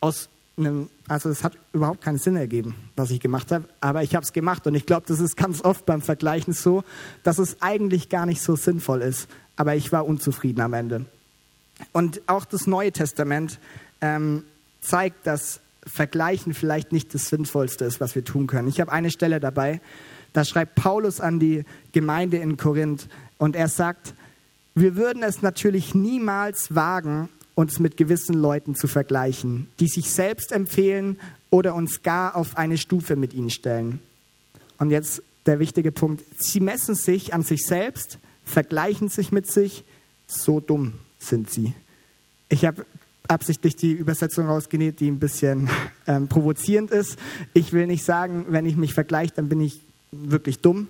[0.00, 4.14] aus einem, also es hat überhaupt keinen Sinn ergeben, was ich gemacht habe, aber ich
[4.14, 6.82] habe es gemacht und ich glaube, das ist ganz oft beim Vergleichen so,
[7.22, 11.04] dass es eigentlich gar nicht so sinnvoll ist, aber ich war unzufrieden am Ende.
[11.92, 13.60] Und auch das Neue Testament
[14.00, 14.44] ähm,
[14.80, 18.68] zeigt, dass Vergleichen vielleicht nicht das Sinnvollste ist, was wir tun können.
[18.68, 19.80] Ich habe eine Stelle dabei,
[20.32, 24.14] da schreibt Paulus an die Gemeinde in Korinth und er sagt,
[24.74, 30.52] wir würden es natürlich niemals wagen, uns mit gewissen Leuten zu vergleichen, die sich selbst
[30.52, 31.18] empfehlen
[31.50, 34.00] oder uns gar auf eine Stufe mit ihnen stellen.
[34.78, 39.82] Und jetzt der wichtige Punkt, sie messen sich an sich selbst, vergleichen sich mit sich,
[40.28, 41.72] so dumm sind sie.
[42.48, 42.86] Ich habe
[43.28, 45.70] absichtlich die Übersetzung rausgenäht, die ein bisschen
[46.06, 47.18] ähm, provozierend ist.
[47.54, 50.88] Ich will nicht sagen, wenn ich mich vergleiche, dann bin ich wirklich dumm.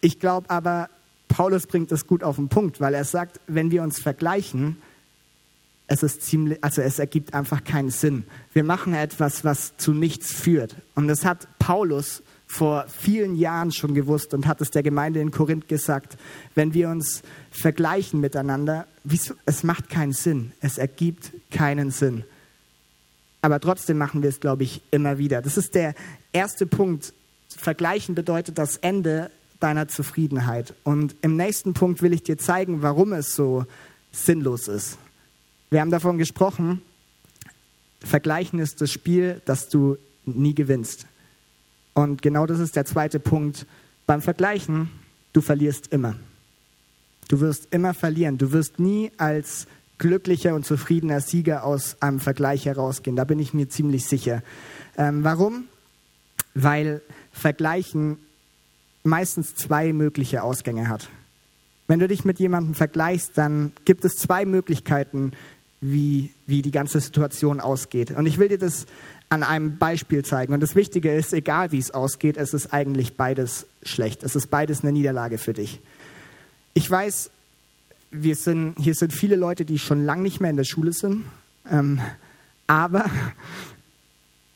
[0.00, 0.88] Ich glaube aber,
[1.28, 4.76] Paulus bringt es gut auf den Punkt, weil er sagt, wenn wir uns vergleichen,
[5.86, 8.24] es ist ziemlich, also es ergibt einfach keinen Sinn.
[8.52, 10.76] Wir machen etwas, was zu nichts führt.
[10.94, 15.30] Und das hat Paulus vor vielen Jahren schon gewusst und hat es der Gemeinde in
[15.30, 16.16] Korinth gesagt.
[16.54, 18.86] Wenn wir uns vergleichen miteinander,
[19.44, 20.52] es macht keinen Sinn.
[20.60, 22.24] Es ergibt keinen Sinn.
[23.42, 25.42] Aber trotzdem machen wir es, glaube ich, immer wieder.
[25.42, 25.94] Das ist der
[26.32, 27.12] erste Punkt,
[27.48, 29.30] Vergleichen bedeutet das Ende
[29.60, 30.74] deiner Zufriedenheit.
[30.84, 33.66] Und im nächsten Punkt will ich dir zeigen, warum es so
[34.10, 34.98] sinnlos ist.
[35.70, 36.80] Wir haben davon gesprochen,
[38.00, 41.06] Vergleichen ist das Spiel, das du nie gewinnst.
[41.98, 43.66] Und genau das ist der zweite Punkt.
[44.06, 44.88] Beim Vergleichen,
[45.32, 46.14] du verlierst immer.
[47.26, 48.38] Du wirst immer verlieren.
[48.38, 49.66] Du wirst nie als
[49.98, 53.16] glücklicher und zufriedener Sieger aus einem Vergleich herausgehen.
[53.16, 54.44] Da bin ich mir ziemlich sicher.
[54.96, 55.64] Ähm, warum?
[56.54, 58.18] Weil Vergleichen
[59.02, 61.08] meistens zwei mögliche Ausgänge hat.
[61.88, 65.32] Wenn du dich mit jemandem vergleichst, dann gibt es zwei Möglichkeiten,
[65.80, 68.12] wie, wie die ganze Situation ausgeht.
[68.12, 68.86] Und ich will dir das
[69.28, 70.54] an einem Beispiel zeigen.
[70.54, 74.22] Und das Wichtige ist, egal wie es ausgeht, es ist eigentlich beides schlecht.
[74.22, 75.80] Es ist beides eine Niederlage für dich.
[76.74, 77.30] Ich weiß,
[78.10, 81.24] wir sind, hier sind viele Leute, die schon lange nicht mehr in der Schule sind.
[81.70, 82.00] Ähm,
[82.66, 83.04] aber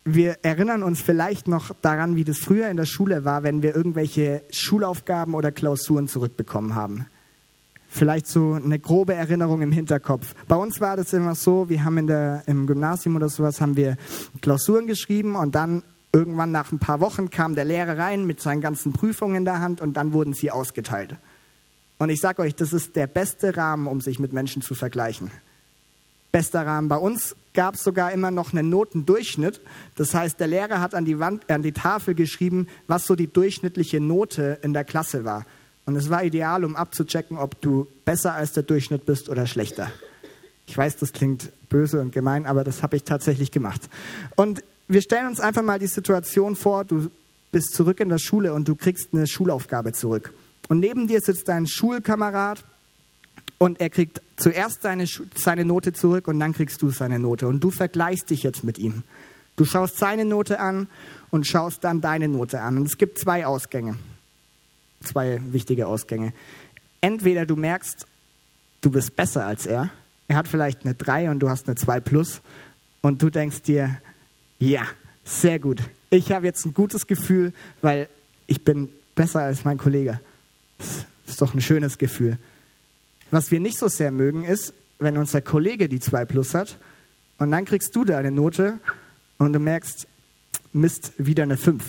[0.05, 3.77] wir erinnern uns vielleicht noch daran, wie das früher in der Schule war, wenn wir
[3.77, 7.07] irgendwelche Schulaufgaben oder Klausuren zurückbekommen haben.
[7.95, 10.35] Vielleicht so eine grobe Erinnerung im Hinterkopf.
[10.49, 13.77] Bei uns war das immer so, wir haben in der, im Gymnasium oder sowas haben
[13.77, 13.99] wir
[14.41, 18.63] Klausuren geschrieben und dann irgendwann nach ein paar Wochen kam der Lehrer rein mit seinen
[18.63, 21.17] ganzen Prüfungen in der Hand und dann wurden sie ausgeteilt.
[21.99, 25.31] Und ich sage euch, das ist der beste Rahmen, um sich mit Menschen zu vergleichen.
[26.33, 26.89] Bester Rahmen.
[26.89, 29.61] Bei uns gab es sogar immer noch einen Notendurchschnitt.
[29.97, 33.31] Das heißt, der Lehrer hat an die, Wand, an die Tafel geschrieben, was so die
[33.31, 35.45] durchschnittliche Note in der Klasse war.
[35.85, 39.91] Und es war ideal, um abzuchecken, ob du besser als der Durchschnitt bist oder schlechter.
[40.67, 43.83] Ich weiß, das klingt böse und gemein, aber das habe ich tatsächlich gemacht.
[44.37, 47.11] Und wir stellen uns einfach mal die Situation vor, du
[47.51, 50.33] bist zurück in der Schule und du kriegst eine Schulaufgabe zurück.
[50.69, 52.65] Und neben dir sitzt dein Schulkamerad
[53.59, 57.49] und er kriegt zuerst seine, seine Note zurück und dann kriegst du seine Note.
[57.49, 59.03] Und du vergleichst dich jetzt mit ihm.
[59.57, 60.89] Du schaust seine Note an
[61.31, 62.79] und schaust dann deine Note an.
[62.79, 63.97] Und es gibt zwei Ausgänge.
[65.03, 66.33] Zwei wichtige Ausgänge.
[67.01, 68.07] Entweder du merkst,
[68.81, 69.91] du bist besser als er.
[70.29, 72.41] Er hat vielleicht eine 3 und du hast eine 2 plus.
[73.01, 73.99] Und du denkst dir,
[74.59, 74.83] ja,
[75.25, 75.83] sehr gut.
[76.11, 78.09] Ich habe jetzt ein gutes Gefühl, weil
[78.47, 80.21] ich bin besser als mein Kollege.
[80.79, 82.39] Das ist doch ein schönes Gefühl.
[83.31, 86.79] Was wir nicht so sehr mögen, ist, wenn unser Kollege die 2 plus hat
[87.39, 88.79] und dann kriegst du deine Note
[89.39, 90.07] und du merkst,
[90.73, 91.83] Mist, wieder eine 5.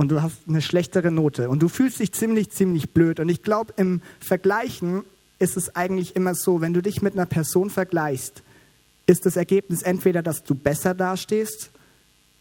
[0.00, 3.20] Und du hast eine schlechtere Note und du fühlst dich ziemlich, ziemlich blöd.
[3.20, 5.02] Und ich glaube, im Vergleichen
[5.38, 8.42] ist es eigentlich immer so, wenn du dich mit einer Person vergleichst,
[9.04, 11.68] ist das Ergebnis entweder, dass du besser dastehst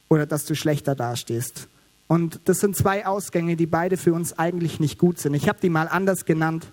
[0.07, 1.67] oder dass du schlechter dastehst.
[2.07, 5.33] Und das sind zwei Ausgänge, die beide für uns eigentlich nicht gut sind.
[5.33, 6.65] Ich habe die mal anders genannt.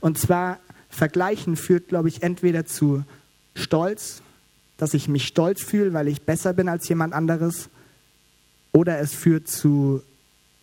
[0.00, 3.04] Und zwar, Vergleichen führt, glaube ich, entweder zu
[3.54, 4.22] Stolz,
[4.78, 7.68] dass ich mich stolz fühle, weil ich besser bin als jemand anderes,
[8.72, 10.02] oder es führt zu,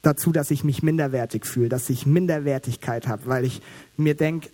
[0.07, 3.61] dazu, dass ich mich minderwertig fühle, dass ich Minderwertigkeit habe, weil ich
[3.97, 4.49] mir denke,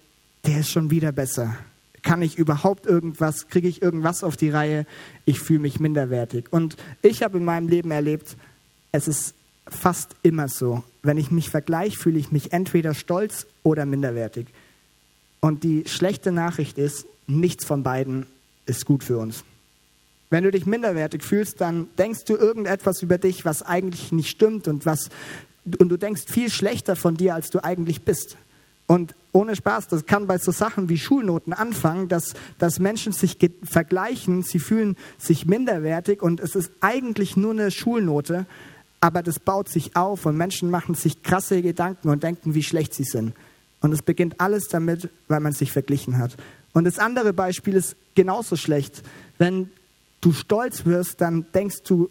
[0.46, 1.56] der ist schon wieder besser.
[2.02, 4.86] Kann ich überhaupt irgendwas, kriege ich irgendwas auf die Reihe?
[5.26, 6.52] Ich fühle mich minderwertig.
[6.52, 8.36] Und ich habe in meinem Leben erlebt,
[8.92, 9.36] es ist
[9.68, 10.84] fast immer so.
[11.04, 14.48] Wenn ich mich vergleiche, fühle ich mich entweder stolz oder minderwertig.
[15.40, 18.26] Und die schlechte Nachricht ist, nichts von beiden
[18.66, 19.44] ist gut für uns.
[20.34, 24.68] Wenn du dich minderwertig fühlst, dann denkst du irgendetwas über dich, was eigentlich nicht stimmt
[24.68, 25.10] und was
[25.80, 28.36] und du denkst viel schlechter von dir, als du eigentlich bist.
[28.86, 33.38] Und ohne Spaß, das kann bei so Sachen wie Schulnoten anfangen, dass, dass Menschen sich
[33.64, 38.46] vergleichen, sie fühlen sich minderwertig und es ist eigentlich nur eine Schulnote
[39.04, 42.94] aber das baut sich auf und Menschen machen sich krasse Gedanken und denken, wie schlecht
[42.94, 43.34] sie sind.
[43.82, 46.38] Und es beginnt alles damit, weil man sich verglichen hat.
[46.72, 49.04] Und das andere Beispiel ist genauso schlecht.
[49.38, 49.70] Wenn
[50.24, 52.10] du stolz wirst, dann denkst du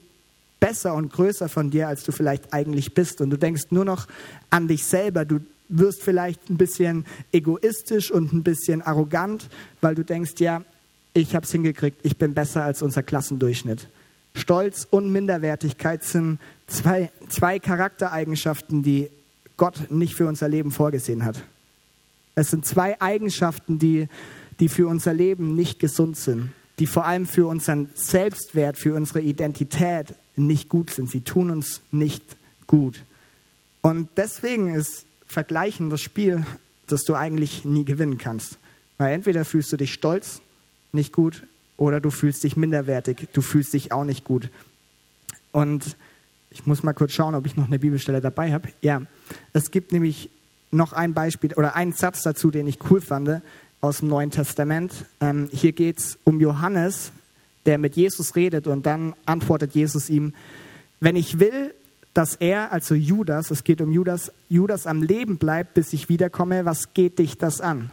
[0.61, 3.21] besser und größer von dir, als du vielleicht eigentlich bist.
[3.21, 4.07] Und du denkst nur noch
[4.51, 5.25] an dich selber.
[5.25, 9.49] Du wirst vielleicht ein bisschen egoistisch und ein bisschen arrogant,
[9.81, 10.63] weil du denkst, ja,
[11.15, 13.89] ich habe es hingekriegt, ich bin besser als unser Klassendurchschnitt.
[14.35, 19.11] Stolz und Minderwertigkeit sind zwei, zwei Charaktereigenschaften, die
[19.57, 21.43] Gott nicht für unser Leben vorgesehen hat.
[22.35, 24.09] Es sind zwei Eigenschaften, die,
[24.59, 29.21] die für unser Leben nicht gesund sind, die vor allem für unseren Selbstwert, für unsere
[29.21, 31.11] Identität nicht gut sind.
[31.11, 32.23] Sie tun uns nicht
[32.67, 33.03] gut.
[33.83, 36.45] Und deswegen ist Vergleichen das Spiel,
[36.87, 38.59] das du eigentlich nie gewinnen kannst.
[38.99, 40.41] Weil entweder fühlst du dich stolz,
[40.93, 41.43] nicht gut,
[41.77, 44.51] oder du fühlst dich minderwertig, du fühlst dich auch nicht gut.
[45.51, 45.97] Und
[46.51, 48.69] ich muss mal kurz schauen, ob ich noch eine Bibelstelle dabei habe.
[48.83, 49.03] Ja,
[49.53, 50.31] es gibt nämlich
[50.71, 53.43] noch ein Beispiel oder einen Satz dazu, den ich cool fand
[53.83, 55.05] aus dem Neuen Testament.
[55.21, 57.13] Ähm, hier geht es um Johannes,
[57.67, 60.33] der mit Jesus redet und dann antwortet Jesus ihm,
[61.01, 61.75] wenn ich will,
[62.15, 66.65] dass er, also Judas, es geht um Judas, Judas am Leben bleibt, bis ich wiederkomme,
[66.65, 67.91] was geht dich das an?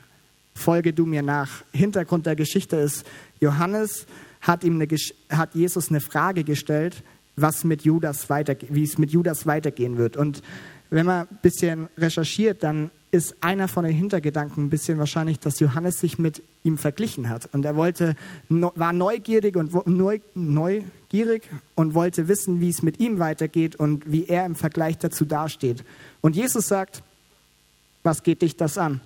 [0.59, 1.63] folge du mir nach.
[1.71, 3.05] Hintergrund der Geschichte ist,
[3.39, 4.05] Johannes
[4.41, 4.87] hat, ihm eine,
[5.29, 7.03] hat Jesus eine Frage gestellt,
[7.35, 10.17] was mit Judas weiter, wie es mit Judas weitergehen wird.
[10.17, 10.43] Und
[10.89, 15.59] wenn man ein bisschen recherchiert, dann ist einer von den Hintergedanken ein bisschen wahrscheinlich, dass
[15.59, 17.49] Johannes sich mit ihm verglichen hat.
[17.53, 18.15] Und er wollte,
[18.49, 21.43] war neugierig und neu, neugierig
[21.75, 25.83] und wollte wissen, wie es mit ihm weitergeht und wie er im Vergleich dazu dasteht.
[26.21, 27.01] Und Jesus sagt,
[28.03, 29.01] was geht dich das an?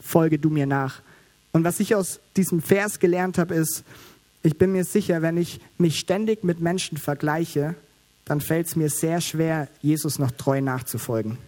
[0.00, 1.00] Folge du mir nach.
[1.52, 3.84] Und was ich aus diesem Vers gelernt habe, ist,
[4.42, 7.74] ich bin mir sicher, wenn ich mich ständig mit Menschen vergleiche,
[8.26, 11.38] dann fällt es mir sehr schwer, Jesus noch treu nachzufolgen.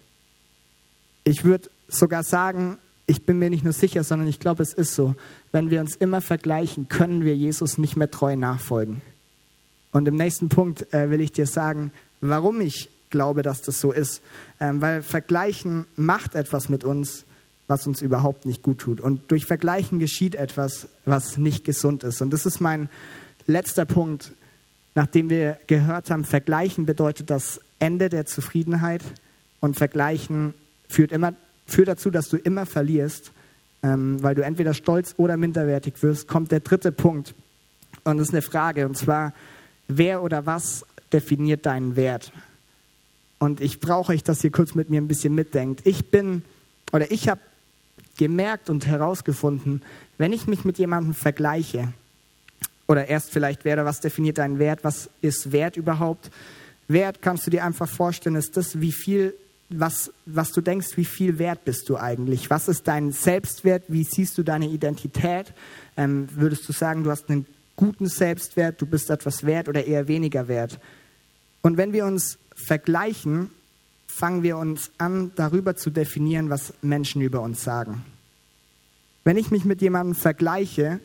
[1.28, 4.94] Ich würde sogar sagen, ich bin mir nicht nur sicher, sondern ich glaube, es ist
[4.94, 5.16] so.
[5.50, 9.02] Wenn wir uns immer vergleichen, können wir Jesus nicht mehr treu nachfolgen.
[9.90, 13.90] Und im nächsten Punkt äh, will ich dir sagen, warum ich glaube, dass das so
[13.90, 14.22] ist.
[14.60, 17.24] Ähm, weil Vergleichen macht etwas mit uns,
[17.66, 19.00] was uns überhaupt nicht gut tut.
[19.00, 22.22] Und durch Vergleichen geschieht etwas, was nicht gesund ist.
[22.22, 22.88] Und das ist mein
[23.48, 24.30] letzter Punkt,
[24.94, 29.02] nachdem wir gehört haben, Vergleichen bedeutet das Ende der Zufriedenheit
[29.58, 30.54] und Vergleichen
[30.88, 31.34] führt, immer,
[31.66, 33.32] führt dazu, dass du immer verlierst,
[33.82, 37.34] ähm, weil du entweder stolz oder minderwertig wirst, kommt der dritte Punkt.
[38.04, 39.32] Und das ist eine Frage, und zwar,
[39.88, 42.32] wer oder was definiert deinen Wert?
[43.38, 45.82] Und ich brauche euch, dass ihr kurz mit mir ein bisschen mitdenkt.
[45.84, 46.42] Ich bin,
[46.92, 47.40] oder ich habe
[48.16, 49.82] gemerkt und herausgefunden,
[50.18, 51.92] wenn ich mich mit jemandem vergleiche,
[52.88, 56.30] oder erst vielleicht wer oder was definiert deinen Wert, was ist Wert überhaupt?
[56.88, 59.34] Wert kannst du dir einfach vorstellen, ist das, wie viel
[59.68, 62.50] was, was du denkst, wie viel wert bist du eigentlich?
[62.50, 63.84] Was ist dein Selbstwert?
[63.88, 65.52] Wie siehst du deine Identität?
[65.96, 70.08] Ähm, würdest du sagen, du hast einen guten Selbstwert, du bist etwas wert oder eher
[70.08, 70.78] weniger wert?
[71.62, 73.50] Und wenn wir uns vergleichen,
[74.06, 78.04] fangen wir uns an, darüber zu definieren, was Menschen über uns sagen.
[79.24, 81.00] Wenn ich mich mit jemandem vergleiche,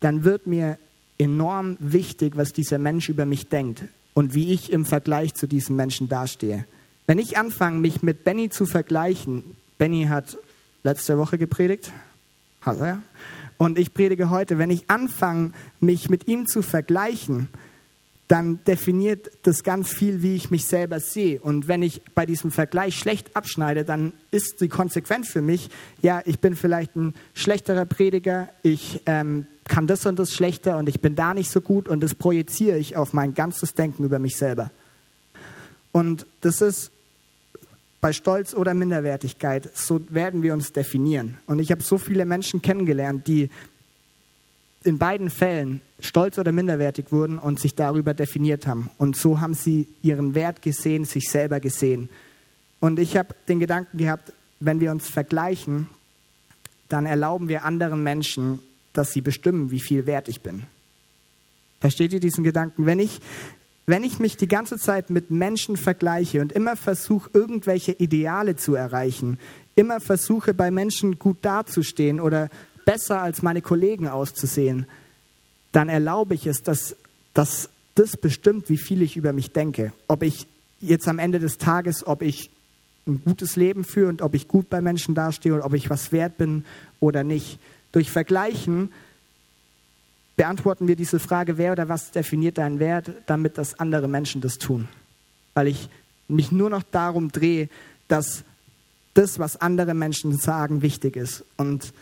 [0.00, 0.78] dann wird mir
[1.18, 5.76] enorm wichtig, was dieser Mensch über mich denkt und wie ich im Vergleich zu diesem
[5.76, 6.66] Menschen dastehe.
[7.10, 9.42] Wenn ich anfange, mich mit Benny zu vergleichen,
[9.78, 10.38] Benny hat
[10.84, 11.90] letzte Woche gepredigt,
[12.60, 13.02] hat er,
[13.58, 17.48] und ich predige heute, wenn ich anfange, mich mit ihm zu vergleichen,
[18.28, 21.40] dann definiert das ganz viel, wie ich mich selber sehe.
[21.40, 25.68] Und wenn ich bei diesem Vergleich schlecht abschneide, dann ist die Konsequenz für mich,
[26.02, 30.88] ja, ich bin vielleicht ein schlechterer Prediger, ich ähm, kann das und das schlechter und
[30.88, 34.20] ich bin da nicht so gut und das projiziere ich auf mein ganzes Denken über
[34.20, 34.70] mich selber.
[35.90, 36.92] Und das ist
[38.00, 41.36] bei Stolz oder Minderwertigkeit, so werden wir uns definieren.
[41.46, 43.50] Und ich habe so viele Menschen kennengelernt, die
[44.84, 48.90] in beiden Fällen stolz oder minderwertig wurden und sich darüber definiert haben.
[48.96, 52.08] Und so haben sie ihren Wert gesehen, sich selber gesehen.
[52.80, 55.88] Und ich habe den Gedanken gehabt, wenn wir uns vergleichen,
[56.88, 58.60] dann erlauben wir anderen Menschen,
[58.94, 60.64] dass sie bestimmen, wie viel wert ich bin.
[61.80, 62.86] Versteht ihr diesen Gedanken?
[62.86, 63.20] Wenn ich
[63.90, 68.76] wenn ich mich die ganze Zeit mit Menschen vergleiche und immer versuche, irgendwelche Ideale zu
[68.76, 69.36] erreichen,
[69.74, 72.50] immer versuche, bei Menschen gut dazustehen oder
[72.84, 74.86] besser als meine Kollegen auszusehen,
[75.72, 76.94] dann erlaube ich es, dass,
[77.34, 79.92] dass das bestimmt, wie viel ich über mich denke.
[80.06, 80.46] Ob ich
[80.80, 82.48] jetzt am Ende des Tages, ob ich
[83.08, 86.12] ein gutes Leben führe und ob ich gut bei Menschen dastehe und ob ich was
[86.12, 86.64] wert bin
[87.00, 87.58] oder nicht.
[87.90, 88.92] Durch Vergleichen
[90.40, 94.56] beantworten wir diese Frage, wer oder was definiert deinen Wert, damit dass andere Menschen das
[94.56, 94.88] tun.
[95.52, 95.90] Weil ich
[96.28, 97.68] mich nur noch darum drehe,
[98.08, 98.42] dass
[99.12, 101.44] das, was andere Menschen sagen, wichtig ist.
[101.58, 101.92] Und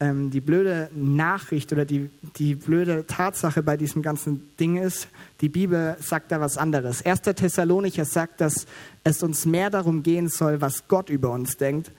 [0.00, 5.06] ähm, die blöde Nachricht oder die, die blöde Tatsache bei diesem ganzen Ding ist,
[5.40, 7.00] die Bibel sagt da was anderes.
[7.00, 8.66] Erster Thessalonicher sagt, dass
[9.04, 11.92] es uns mehr darum gehen soll, was Gott über uns denkt,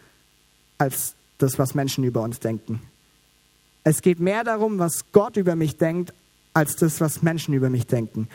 [0.78, 2.82] als das, was Menschen über uns denken.
[3.84, 6.14] Es geht mehr darum, was Gott über mich denkt,
[6.54, 8.28] als das, was Menschen über mich denken.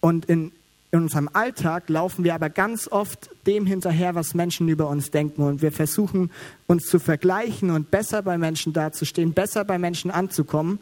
[0.00, 0.52] Und in,
[0.90, 5.42] in unserem Alltag laufen wir aber ganz oft dem hinterher, was Menschen über uns denken.
[5.42, 6.30] Und wir versuchen
[6.66, 10.78] uns zu vergleichen und besser bei Menschen dazustehen, besser bei Menschen anzukommen.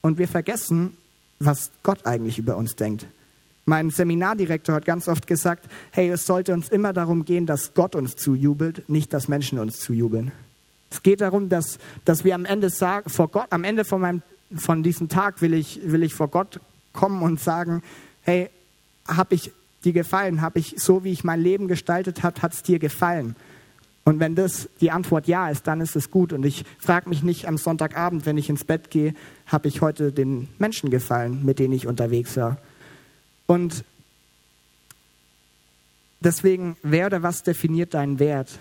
[0.00, 0.96] Und wir vergessen,
[1.38, 3.06] was Gott eigentlich über uns denkt.
[3.64, 7.94] Mein Seminardirektor hat ganz oft gesagt, hey, es sollte uns immer darum gehen, dass Gott
[7.94, 10.32] uns zujubelt, nicht dass Menschen uns zujubeln.
[10.92, 14.22] Es geht darum, dass, dass wir am Ende sagen, vor Gott, am Ende von, meinem,
[14.54, 16.60] von diesem Tag will ich, will ich vor Gott
[16.92, 17.82] kommen und sagen,
[18.20, 18.50] hey,
[19.08, 19.52] habe ich
[19.84, 20.42] dir gefallen?
[20.42, 23.36] Habe ich so, wie ich mein Leben gestaltet habe, hat es dir gefallen?
[24.04, 26.34] Und wenn das die Antwort ja ist, dann ist es gut.
[26.34, 29.14] Und ich frage mich nicht am Sonntagabend, wenn ich ins Bett gehe,
[29.46, 32.58] habe ich heute den Menschen gefallen, mit denen ich unterwegs war.
[33.46, 33.82] Und
[36.20, 38.58] deswegen, wer oder was definiert deinen Wert?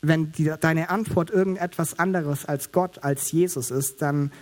[0.00, 4.32] Wenn die, deine Antwort irgendetwas anderes als Gott, als Jesus ist, dann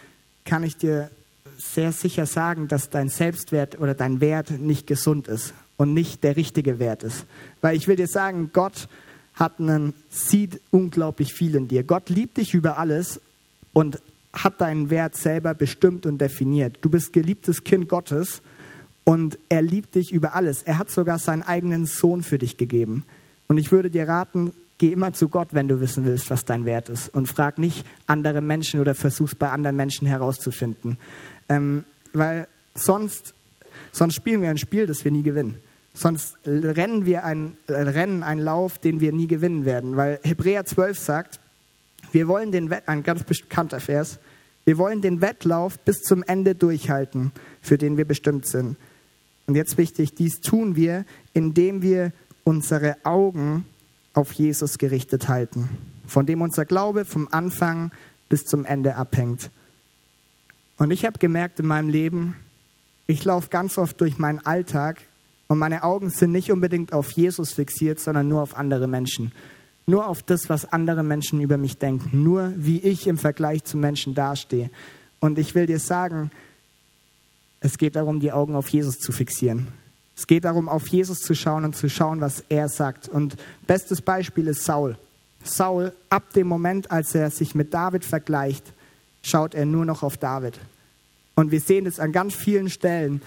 [0.44, 1.10] kann ich dir
[1.58, 6.36] sehr sicher sagen, dass dein Selbstwert oder dein Wert nicht gesund ist und nicht der
[6.36, 7.24] richtige Wert ist.
[7.60, 8.88] Weil ich will dir sagen, Gott
[9.34, 11.84] hat einen, sieht unglaublich viel in dir.
[11.84, 13.20] Gott liebt dich über alles
[13.72, 14.00] und
[14.32, 16.78] hat deinen Wert selber bestimmt und definiert.
[16.82, 18.42] Du bist geliebtes Kind Gottes
[19.04, 20.62] und er liebt dich über alles.
[20.62, 23.04] Er hat sogar seinen eigenen Sohn für dich gegeben.
[23.48, 26.64] Und ich würde dir raten, geh immer zu Gott, wenn du wissen willst, was dein
[26.64, 27.08] Wert ist.
[27.14, 30.98] Und frag nicht andere Menschen oder versuch's bei anderen Menschen herauszufinden.
[31.48, 33.34] Ähm, weil sonst,
[33.92, 35.56] sonst spielen wir ein Spiel, das wir nie gewinnen.
[35.94, 39.96] Sonst rennen wir ein äh, Rennen, einen Lauf, den wir nie gewinnen werden.
[39.96, 41.40] Weil Hebräer 12 sagt,
[42.12, 44.18] wir wollen den Wett, ein ganz bekannter Vers,
[44.66, 48.76] wir wollen den Wettlauf bis zum Ende durchhalten, für den wir bestimmt sind.
[49.46, 52.12] Und jetzt wichtig, dies tun wir, indem wir
[52.44, 53.64] unsere Augen
[54.16, 55.68] auf Jesus gerichtet halten,
[56.06, 57.92] von dem unser Glaube vom Anfang
[58.28, 59.50] bis zum Ende abhängt.
[60.78, 62.36] Und ich habe gemerkt in meinem Leben,
[63.06, 65.02] ich laufe ganz oft durch meinen Alltag
[65.48, 69.32] und meine Augen sind nicht unbedingt auf Jesus fixiert, sondern nur auf andere Menschen.
[69.86, 72.24] Nur auf das, was andere Menschen über mich denken.
[72.24, 74.70] Nur wie ich im Vergleich zu Menschen dastehe.
[75.20, 76.32] Und ich will dir sagen,
[77.60, 79.68] es geht darum, die Augen auf Jesus zu fixieren.
[80.16, 83.08] Es geht darum, auf Jesus zu schauen und zu schauen, was er sagt.
[83.08, 84.96] Und bestes Beispiel ist Saul.
[85.44, 88.72] Saul, ab dem Moment, als er sich mit David vergleicht,
[89.22, 90.58] schaut er nur noch auf David.
[91.34, 93.20] Und wir sehen es an ganz vielen Stellen.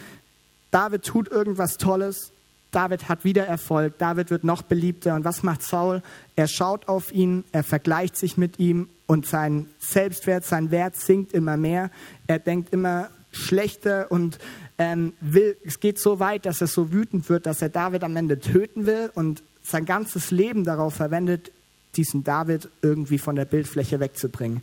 [0.71, 2.31] David tut irgendwas Tolles,
[2.71, 5.15] David hat wieder Erfolg, David wird noch beliebter.
[5.15, 6.01] Und was macht Saul?
[6.35, 11.33] Er schaut auf ihn, er vergleicht sich mit ihm und sein Selbstwert, sein Wert sinkt
[11.33, 11.89] immer mehr.
[12.27, 14.39] Er denkt immer schlechter und
[14.79, 18.15] ähm, will, es geht so weit, dass er so wütend wird, dass er David am
[18.15, 21.51] Ende töten will und sein ganzes Leben darauf verwendet,
[21.95, 24.61] diesen David irgendwie von der Bildfläche wegzubringen,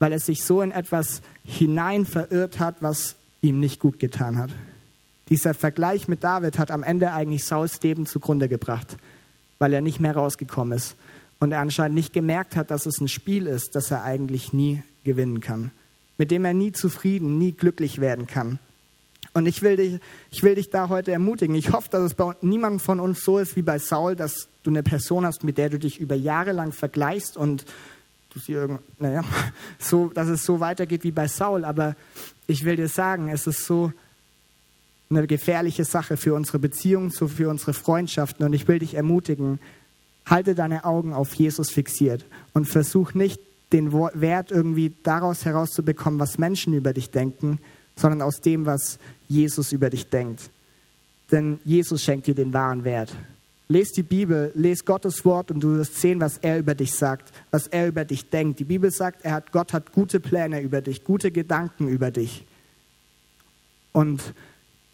[0.00, 4.50] weil er sich so in etwas hinein verirrt hat, was ihm nicht gut getan hat.
[5.28, 8.96] Dieser Vergleich mit David hat am Ende eigentlich Sauls Leben zugrunde gebracht,
[9.58, 10.96] weil er nicht mehr rausgekommen ist
[11.38, 14.82] und er anscheinend nicht gemerkt hat, dass es ein Spiel ist, das er eigentlich nie
[15.04, 15.70] gewinnen kann,
[16.16, 18.58] mit dem er nie zufrieden, nie glücklich werden kann.
[19.34, 21.54] Und ich will dich, ich will dich da heute ermutigen.
[21.54, 24.70] Ich hoffe, dass es bei niemandem von uns so ist wie bei Saul, dass du
[24.70, 27.64] eine Person hast, mit der du dich über Jahre lang vergleichst und
[28.30, 29.22] du sie irgend, naja,
[29.78, 31.64] so, dass es so weitergeht wie bei Saul.
[31.64, 31.94] Aber
[32.46, 33.92] ich will dir sagen, es ist so,
[35.10, 38.44] eine gefährliche Sache für unsere Beziehungen, für unsere Freundschaften.
[38.44, 39.58] Und ich will dich ermutigen,
[40.26, 43.40] halte deine Augen auf Jesus fixiert und versuch nicht
[43.72, 47.58] den Wert irgendwie daraus herauszubekommen, was Menschen über dich denken,
[47.98, 50.50] sondern aus dem, was Jesus über dich denkt.
[51.30, 53.14] Denn Jesus schenkt dir den wahren Wert.
[53.68, 57.30] Lies die Bibel, lies Gottes Wort und du wirst sehen, was er über dich sagt,
[57.50, 58.60] was er über dich denkt.
[58.60, 62.46] Die Bibel sagt, er hat, Gott hat gute Pläne über dich, gute Gedanken über dich.
[63.92, 64.22] Und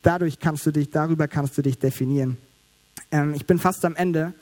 [0.02, 2.36] dadurch kannst du dich, darüber kannst du dich definieren.
[3.12, 4.32] Ähm, ich bin fast am Ende.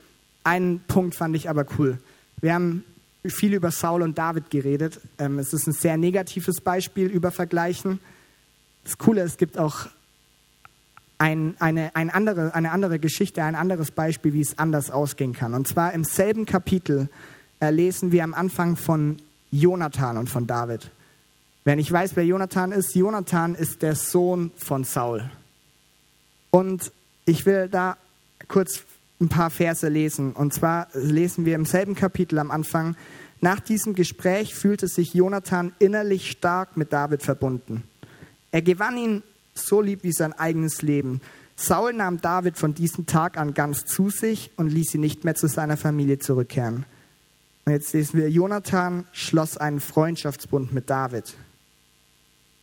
[0.43, 1.99] Einen Punkt fand ich aber cool.
[2.41, 2.83] Wir haben
[3.23, 4.99] viel über Saul und David geredet.
[5.19, 7.99] Ähm, es ist ein sehr negatives Beispiel über Vergleichen.
[8.83, 9.87] Das Coole, es gibt auch
[11.17, 15.53] ein, eine, ein andere, eine andere Geschichte, ein anderes Beispiel, wie es anders ausgehen kann.
[15.53, 17.09] Und zwar im selben Kapitel
[17.61, 19.17] äh, lesen wir am Anfang von
[19.51, 20.91] Jonathan und von David.
[21.63, 25.29] Wer nicht weiß, wer Jonathan ist, Jonathan ist der Sohn von Saul.
[26.51, 26.91] Und
[27.25, 27.95] ich will da
[28.49, 28.83] kurz
[29.21, 30.33] ein paar Verse lesen.
[30.33, 32.97] Und zwar lesen wir im selben Kapitel am Anfang,
[33.39, 37.83] nach diesem Gespräch fühlte sich Jonathan innerlich stark mit David verbunden.
[38.53, 39.23] Er gewann ihn
[39.55, 41.21] so lieb wie sein eigenes Leben.
[41.55, 45.33] Saul nahm David von diesem Tag an ganz zu sich und ließ ihn nicht mehr
[45.33, 46.85] zu seiner Familie zurückkehren.
[47.65, 51.33] Und jetzt lesen wir, Jonathan schloss einen Freundschaftsbund mit David.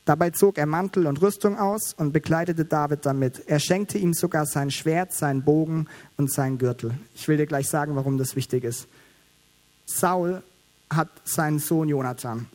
[0.05, 3.49] Dabei zog er Mantel und Rüstung aus und bekleidete David damit.
[3.49, 6.95] Er schenkte ihm sogar sein Schwert, seinen Bogen und seinen Gürtel.
[7.17, 8.87] Ich will dir gleich sagen, warum das wichtig ist.
[9.87, 10.45] Saul
[10.89, 12.47] hat seinen Sohn Jonathan.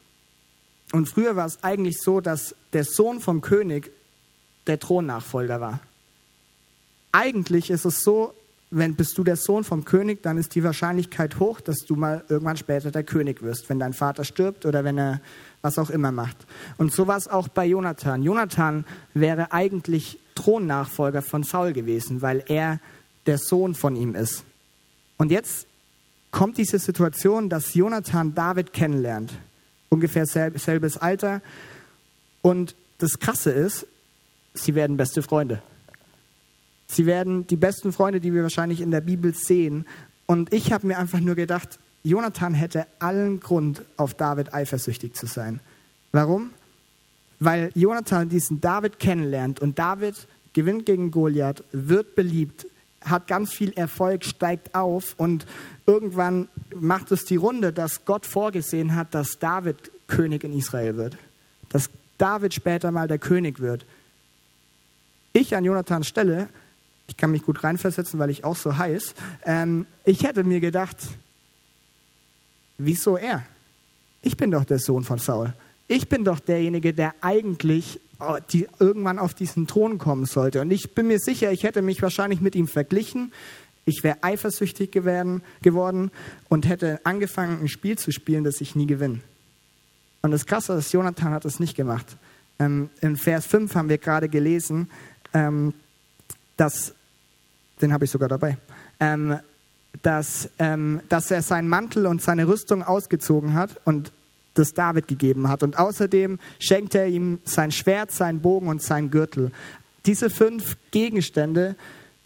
[0.91, 3.91] Und früher war es eigentlich so, dass der Sohn vom König
[4.67, 5.79] der Thronnachfolger war.
[7.11, 8.33] Eigentlich ist es so,
[8.71, 12.23] wenn bist du der Sohn vom König, dann ist die Wahrscheinlichkeit hoch, dass du mal
[12.29, 15.21] irgendwann später der König wirst, wenn dein Vater stirbt oder wenn er
[15.61, 16.37] was auch immer macht.
[16.77, 18.23] Und so war es auch bei Jonathan.
[18.23, 22.79] Jonathan wäre eigentlich Thronnachfolger von Saul gewesen, weil er
[23.25, 24.43] der Sohn von ihm ist.
[25.17, 25.67] Und jetzt
[26.31, 29.31] kommt diese Situation, dass Jonathan David kennenlernt.
[29.95, 31.41] Ungefähr selbes Alter.
[32.41, 33.87] Und das Krasse ist,
[34.53, 35.61] sie werden beste Freunde.
[36.85, 39.85] Sie werden die besten Freunde, die wir wahrscheinlich in der Bibel sehen.
[40.25, 45.27] Und ich habe mir einfach nur gedacht, Jonathan hätte allen Grund, auf David eifersüchtig zu
[45.27, 45.61] sein.
[46.11, 46.49] Warum?
[47.39, 52.67] Weil Jonathan diesen David kennenlernt und David gewinnt gegen Goliath, wird beliebt,
[53.05, 55.45] hat ganz viel Erfolg, steigt auf und
[55.85, 61.17] irgendwann macht es die Runde, dass Gott vorgesehen hat, dass David König in Israel wird.
[61.69, 63.85] Dass David später mal der König wird.
[65.33, 66.49] Ich an Jonathans Stelle,
[67.07, 70.97] ich kann mich gut reinversetzen, weil ich auch so heiß, ähm, ich hätte mir gedacht,
[72.77, 73.43] wieso er?
[74.21, 75.53] Ich bin doch der Sohn von Saul.
[75.87, 77.99] Ich bin doch derjenige, der eigentlich
[78.51, 80.61] die irgendwann auf diesen Thron kommen sollte.
[80.61, 83.33] Und ich bin mir sicher, ich hätte mich wahrscheinlich mit ihm verglichen.
[83.85, 86.11] Ich wäre eifersüchtig geworden, geworden
[86.49, 89.19] und hätte angefangen, ein Spiel zu spielen, das ich nie gewinne.
[90.21, 92.17] Und das Krasse ist, Jonathan hat es nicht gemacht.
[92.57, 94.89] Ähm, in Vers 5 haben wir gerade gelesen,
[95.33, 95.73] ähm,
[96.57, 96.93] dass,
[97.81, 98.57] den habe ich sogar dabei,
[98.99, 99.37] ähm,
[100.01, 104.11] dass, ähm, dass er seinen Mantel und seine Rüstung ausgezogen hat und
[104.55, 105.63] das David gegeben hat.
[105.63, 109.51] Und außerdem schenkt er ihm sein Schwert, seinen Bogen und seinen Gürtel.
[110.05, 111.75] Diese fünf Gegenstände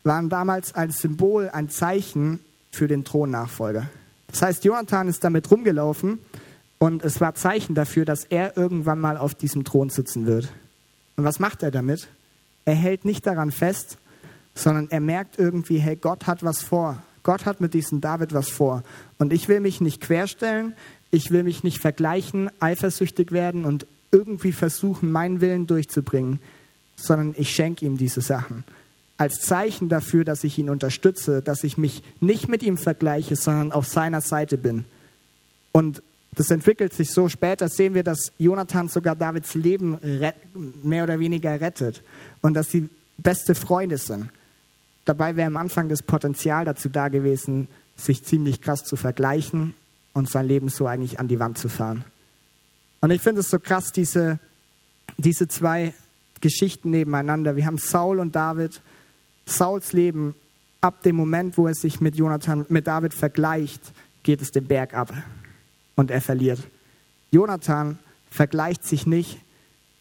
[0.04, 2.40] waren damals ein Symbol, ein Zeichen
[2.72, 3.90] für den Thronnachfolger.
[4.28, 6.20] Das heißt, Jonathan ist damit rumgelaufen
[6.78, 10.50] und es war Zeichen dafür, dass er irgendwann mal auf diesem Thron sitzen wird.
[11.18, 12.08] Und was macht er damit?
[12.66, 13.98] Er hält nicht daran fest,
[14.54, 17.02] sondern er merkt irgendwie, hey, Gott hat was vor.
[17.24, 18.84] Gott hat mit diesem David was vor.
[19.18, 20.74] Und ich will mich nicht querstellen,
[21.12, 26.40] ich will mich nicht vergleichen, eifersüchtig werden und irgendwie versuchen, meinen Willen durchzubringen,
[26.96, 28.64] sondern ich schenke ihm diese Sachen.
[29.18, 33.72] Als Zeichen dafür, dass ich ihn unterstütze, dass ich mich nicht mit ihm vergleiche, sondern
[33.72, 34.86] auf seiner Seite bin.
[35.72, 36.02] Und
[36.36, 37.28] das entwickelt sich so.
[37.28, 39.98] Später sehen wir, dass Jonathan sogar Davids Leben
[40.84, 42.02] mehr oder weniger rettet
[42.42, 42.88] und dass sie
[43.18, 44.30] beste Freunde sind.
[45.06, 49.74] Dabei wäre am Anfang das Potenzial dazu da gewesen, sich ziemlich krass zu vergleichen
[50.14, 52.04] und sein Leben so eigentlich an die Wand zu fahren.
[53.02, 54.40] Und ich finde es so krass, diese,
[55.18, 55.94] diese zwei
[56.42, 57.56] Geschichten nebeneinander.
[57.56, 58.82] Wir haben Saul und David.
[59.46, 60.36] Sauls Leben,
[60.82, 63.82] ab dem Moment, wo er sich mit Jonathan, mit David vergleicht,
[64.24, 65.14] geht es den Berg ab
[65.96, 66.60] und er verliert.
[67.32, 67.98] Jonathan
[68.30, 69.40] vergleicht sich nicht,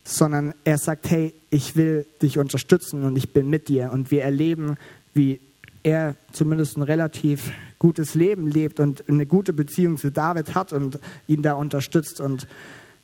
[0.04, 3.92] sondern er sagt, hey, ich will dich unterstützen und ich bin mit dir.
[3.92, 4.76] Und wir erleben,
[5.14, 5.40] wie
[5.82, 10.98] er zumindest ein relativ gutes Leben lebt und eine gute Beziehung zu David hat und
[11.26, 12.20] ihn da unterstützt.
[12.20, 12.46] Und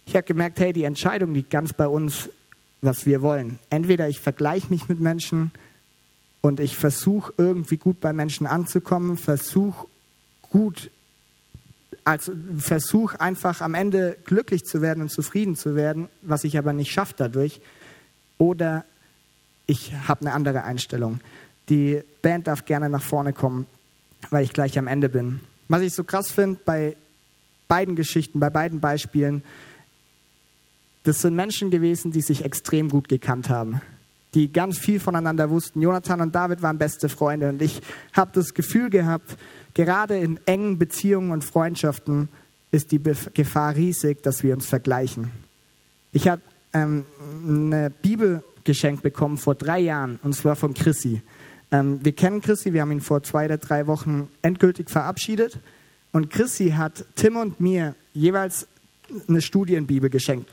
[0.06, 2.28] ich habe gemerkt, hey, die Entscheidung liegt ganz bei uns,
[2.82, 3.58] was wir wollen.
[3.70, 5.52] Entweder ich vergleiche mich mit Menschen
[6.40, 9.86] und ich versuche irgendwie gut bei Menschen anzukommen, versuche
[10.50, 10.90] gut,
[12.04, 16.72] also versuche einfach am Ende glücklich zu werden und zufrieden zu werden, was ich aber
[16.72, 17.60] nicht schaffe dadurch.
[18.36, 18.84] Oder
[19.66, 21.20] ich habe eine andere Einstellung.
[21.70, 23.66] Die Band darf gerne nach vorne kommen,
[24.34, 25.40] weil ich gleich am Ende bin.
[25.68, 26.96] Was ich so krass finde bei
[27.68, 29.44] beiden Geschichten, bei beiden Beispielen,
[31.04, 33.80] das sind Menschen gewesen, die sich extrem gut gekannt haben,
[34.34, 35.80] die ganz viel voneinander wussten.
[35.80, 37.80] Jonathan und David waren beste Freunde und ich
[38.12, 39.36] habe das Gefühl gehabt,
[39.72, 42.28] gerade in engen Beziehungen und Freundschaften
[42.72, 45.30] ist die Gefahr riesig, dass wir uns vergleichen.
[46.12, 47.04] Ich habe ähm,
[47.46, 51.22] eine Bibel geschenkt bekommen vor drei Jahren und zwar von Chrissy.
[51.70, 55.58] Ähm, wir kennen Chrissy, wir haben ihn vor zwei oder drei Wochen endgültig verabschiedet.
[56.12, 58.68] Und Chrissy hat Tim und mir jeweils
[59.28, 60.48] eine Studienbibel geschenkt,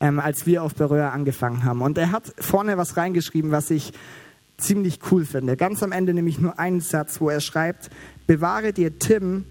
[0.00, 1.82] ähm, als wir auf Berührer angefangen haben.
[1.82, 3.92] Und er hat vorne was reingeschrieben, was ich
[4.56, 5.56] ziemlich cool finde.
[5.56, 7.90] Ganz am Ende nämlich nur einen Satz, wo er schreibt,
[8.26, 9.44] bewahre dir Tim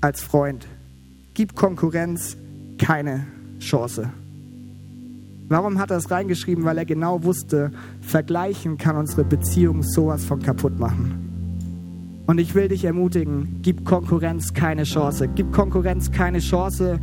[0.00, 0.66] als Freund.
[1.34, 2.36] Gib Konkurrenz
[2.78, 3.26] keine
[3.60, 4.12] Chance.
[5.52, 6.64] Warum hat er es reingeschrieben?
[6.64, 12.22] Weil er genau wusste, vergleichen kann unsere Beziehung sowas von kaputt machen.
[12.26, 15.28] Und ich will dich ermutigen, gib Konkurrenz keine Chance.
[15.28, 17.00] Gib Konkurrenz keine Chance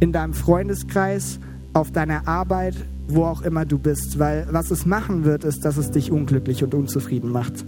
[0.00, 1.38] in deinem Freundeskreis,
[1.74, 2.74] auf deiner Arbeit,
[3.06, 4.18] wo auch immer du bist.
[4.18, 7.64] Weil was es machen wird, ist, dass es dich unglücklich und unzufrieden macht.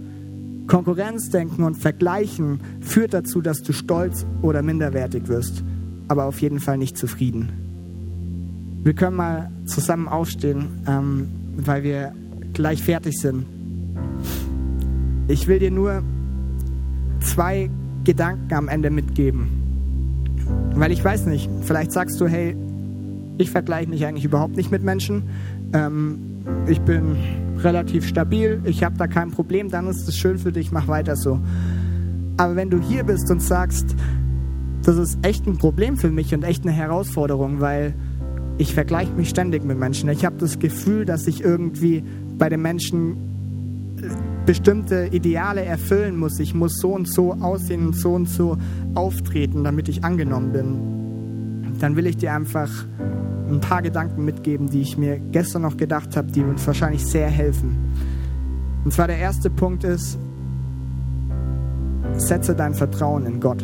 [0.67, 5.63] Konkurrenzdenken und Vergleichen führt dazu, dass du stolz oder minderwertig wirst,
[6.09, 7.64] aber auf jeden Fall nicht zufrieden.
[8.85, 11.27] Wir können mal zusammen aufstehen, ähm,
[11.57, 12.13] weil wir
[12.53, 13.47] gleich fertig sind.
[15.27, 16.03] Ich will dir nur
[17.19, 17.71] zwei
[18.03, 19.47] Gedanken am Ende mitgeben.
[20.75, 22.55] Weil ich weiß nicht, vielleicht sagst du, hey,
[23.39, 25.23] ich vergleiche mich eigentlich überhaupt nicht mit Menschen.
[25.73, 26.19] Ähm,
[26.67, 27.15] ich bin
[27.63, 31.15] relativ stabil, ich habe da kein Problem, dann ist es schön für dich, mach weiter
[31.15, 31.39] so.
[32.37, 33.95] Aber wenn du hier bist und sagst,
[34.83, 37.95] das ist echt ein Problem für mich und echt eine Herausforderung, weil
[38.57, 40.09] ich vergleiche mich ständig mit Menschen.
[40.09, 42.03] Ich habe das Gefühl, dass ich irgendwie
[42.37, 44.07] bei den Menschen äh,
[44.45, 46.39] bestimmte Ideale erfüllen muss.
[46.39, 48.57] Ich muss so und so aussehen und so und so
[48.93, 51.79] auftreten, damit ich angenommen bin.
[51.79, 52.69] Dann will ich dir einfach
[53.49, 57.27] ein paar Gedanken mitgeben, die ich mir gestern noch gedacht habe, die uns wahrscheinlich sehr
[57.27, 57.75] helfen.
[58.85, 60.17] Und zwar der erste Punkt ist,
[62.13, 63.63] setze dein Vertrauen in Gott.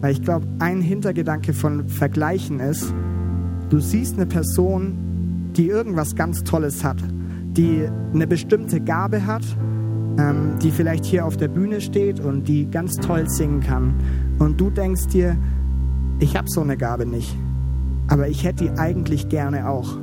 [0.00, 2.94] Weil ich glaube, ein Hintergedanke von Vergleichen ist,
[3.68, 7.02] du siehst eine Person, die irgendwas ganz Tolles hat,
[7.52, 9.44] die eine bestimmte Gabe hat,
[10.18, 13.94] ähm, die vielleicht hier auf der Bühne steht und die ganz toll singen kann.
[14.38, 15.36] Und du denkst dir,
[16.20, 17.36] ich habe so eine Gabe nicht,
[18.08, 19.96] aber ich hätte die eigentlich gerne auch.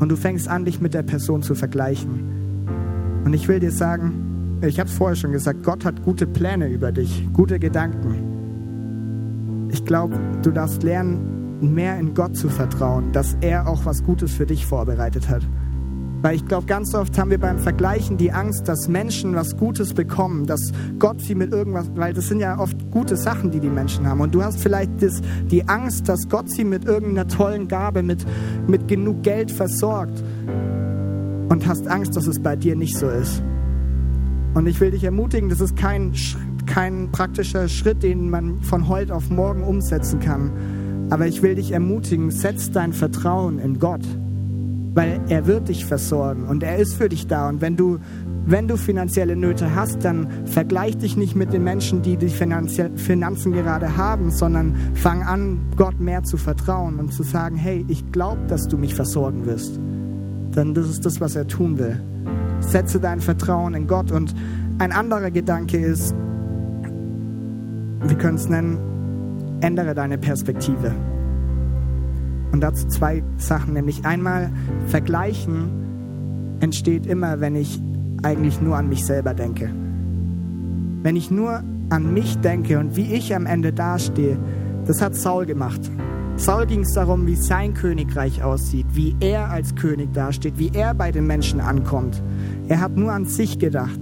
[0.00, 3.22] Und du fängst an, dich mit der Person zu vergleichen.
[3.24, 6.68] Und ich will dir sagen, ich habe es vorher schon gesagt, Gott hat gute Pläne
[6.68, 8.32] über dich, gute Gedanken.
[9.70, 14.32] Ich glaube, du darfst lernen, mehr in Gott zu vertrauen, dass er auch was Gutes
[14.32, 15.42] für dich vorbereitet hat.
[16.24, 19.92] Weil ich glaube, ganz oft haben wir beim Vergleichen die Angst, dass Menschen was Gutes
[19.92, 23.68] bekommen, dass Gott sie mit irgendwas, weil das sind ja oft gute Sachen, die die
[23.68, 24.22] Menschen haben.
[24.22, 28.24] Und du hast vielleicht das, die Angst, dass Gott sie mit irgendeiner tollen Gabe, mit,
[28.66, 30.24] mit genug Geld versorgt.
[31.50, 33.42] Und hast Angst, dass es bei dir nicht so ist.
[34.54, 36.14] Und ich will dich ermutigen, das ist kein,
[36.64, 40.52] kein praktischer Schritt, den man von heute auf morgen umsetzen kann.
[41.10, 44.04] Aber ich will dich ermutigen, setz dein Vertrauen in Gott
[44.94, 47.48] weil er wird dich versorgen und er ist für dich da.
[47.48, 47.98] Und wenn du,
[48.46, 53.52] wenn du finanzielle Nöte hast, dann vergleich dich nicht mit den Menschen, die die Finanzen
[53.52, 58.46] gerade haben, sondern fang an, Gott mehr zu vertrauen und zu sagen, hey, ich glaube,
[58.46, 59.80] dass du mich versorgen wirst.
[60.54, 62.00] Denn das ist das, was er tun will.
[62.60, 64.12] Setze dein Vertrauen in Gott.
[64.12, 64.32] Und
[64.78, 66.14] ein anderer Gedanke ist,
[68.06, 68.78] wir können es nennen,
[69.64, 70.94] ändere deine Perspektive.
[72.52, 74.50] Und dazu zwei Sachen, nämlich einmal
[74.88, 77.80] vergleichen entsteht immer, wenn ich
[78.22, 79.70] eigentlich nur an mich selber denke.
[81.02, 84.38] Wenn ich nur an mich denke und wie ich am Ende dastehe,
[84.86, 85.80] das hat Saul gemacht.
[86.36, 90.92] Saul ging es darum, wie sein Königreich aussieht, wie er als König dasteht, wie er
[90.94, 92.22] bei den Menschen ankommt.
[92.68, 94.00] Er hat nur an sich gedacht.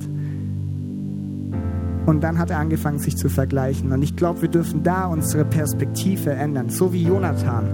[2.06, 3.92] Und dann hat er angefangen, sich zu vergleichen.
[3.92, 7.64] Und ich glaube, wir dürfen da unsere Perspektive ändern, so wie Jonathan.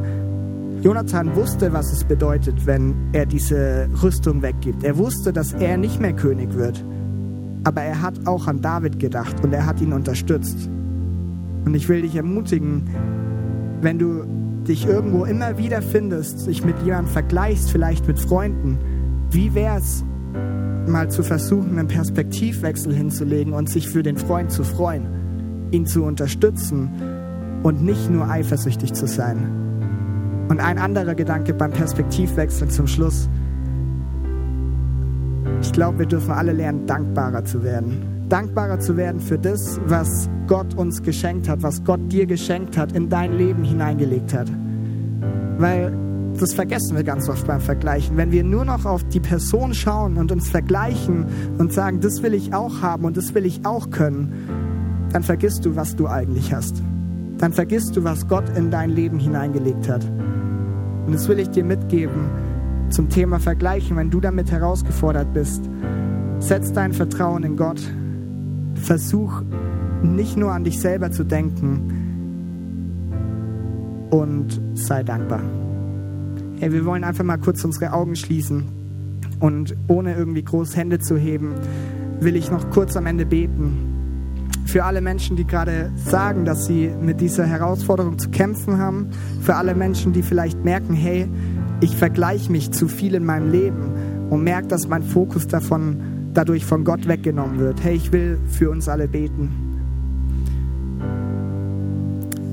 [0.83, 4.85] Jonathan wusste, was es bedeutet, wenn er diese Rüstung weggibt.
[4.85, 6.85] Er wusste, dass er nicht mehr König wird.
[7.65, 10.69] Aber er hat auch an David gedacht und er hat ihn unterstützt.
[11.65, 12.85] Und ich will dich ermutigen,
[13.81, 14.25] wenn du
[14.69, 18.79] dich irgendwo immer wieder findest, dich mit jemandem vergleichst, vielleicht mit Freunden,
[19.31, 20.05] wie wäre es,
[20.89, 26.05] mal zu versuchen, einen Perspektivwechsel hinzulegen und sich für den Freund zu freuen, ihn zu
[26.05, 26.91] unterstützen
[27.63, 30.47] und nicht nur eifersüchtig zu sein.
[30.49, 33.29] Und ein anderer Gedanke beim Perspektivwechsel zum Schluss.
[35.61, 38.27] Ich glaube, wir dürfen alle lernen, dankbarer zu werden.
[38.29, 42.93] Dankbarer zu werden für das, was Gott uns geschenkt hat, was Gott dir geschenkt hat,
[42.93, 44.51] in dein Leben hineingelegt hat.
[45.59, 45.93] Weil
[46.41, 48.17] das vergessen wir ganz oft beim Vergleichen.
[48.17, 51.27] Wenn wir nur noch auf die Person schauen und uns vergleichen
[51.59, 54.33] und sagen, das will ich auch haben und das will ich auch können,
[55.13, 56.83] dann vergisst du, was du eigentlich hast.
[57.39, 60.05] Dann vergisst du, was Gott in dein Leben hineingelegt hat.
[61.07, 62.29] Und das will ich dir mitgeben
[62.91, 65.69] zum Thema Vergleichen, wenn du damit herausgefordert bist.
[66.41, 67.81] Setz dein Vertrauen in Gott.
[68.75, 69.43] Versuch
[70.03, 71.95] nicht nur an dich selber zu denken
[74.11, 75.43] und sei dankbar.
[76.61, 78.65] Hey, wir wollen einfach mal kurz unsere Augen schließen
[79.39, 81.55] und ohne irgendwie groß Hände zu heben,
[82.21, 83.89] will ich noch kurz am Ende beten
[84.69, 89.09] für alle Menschen, die gerade sagen, dass sie mit dieser Herausforderung zu kämpfen haben,
[89.41, 91.27] für alle Menschen, die vielleicht merken, hey,
[91.81, 95.97] ich vergleiche mich zu viel in meinem Leben und merke, dass mein Fokus davon
[96.35, 97.83] dadurch von Gott weggenommen wird.
[97.83, 99.49] Hey, ich will für uns alle beten.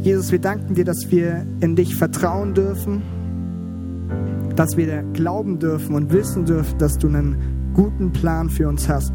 [0.04, 3.02] Jesus, wir danken dir, dass wir in dich vertrauen dürfen,
[4.56, 9.14] dass wir glauben dürfen und wissen dürfen, dass du einen guten Plan für uns hast.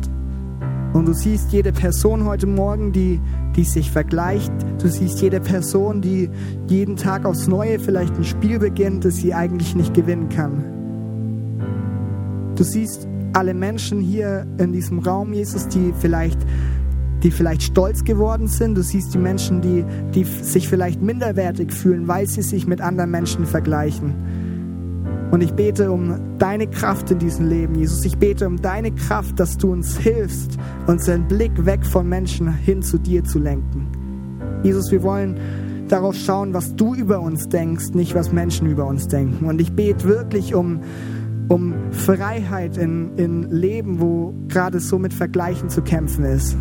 [0.92, 3.20] Und du siehst jede Person heute Morgen, die,
[3.54, 4.52] die sich vergleicht.
[4.82, 6.28] Du siehst jede Person, die
[6.66, 10.64] jeden Tag aufs Neue vielleicht ein Spiel beginnt, das sie eigentlich nicht gewinnen kann.
[12.56, 16.40] Du siehst alle Menschen hier in diesem Raum, Jesus, die vielleicht
[17.22, 18.76] die vielleicht stolz geworden sind.
[18.76, 19.84] Du siehst die Menschen, die,
[20.14, 24.14] die sich vielleicht minderwertig fühlen, weil sie sich mit anderen Menschen vergleichen.
[25.30, 28.04] Und ich bete um deine Kraft in diesem Leben, Jesus.
[28.04, 32.82] Ich bete um deine Kraft, dass du uns hilfst, unseren Blick weg von Menschen hin
[32.82, 33.86] zu dir zu lenken.
[34.64, 35.38] Jesus, wir wollen
[35.88, 39.46] darauf schauen, was du über uns denkst, nicht was Menschen über uns denken.
[39.46, 40.80] Und ich bete wirklich um,
[41.48, 46.56] um Freiheit in, in Leben, wo gerade so mit Vergleichen zu kämpfen ist.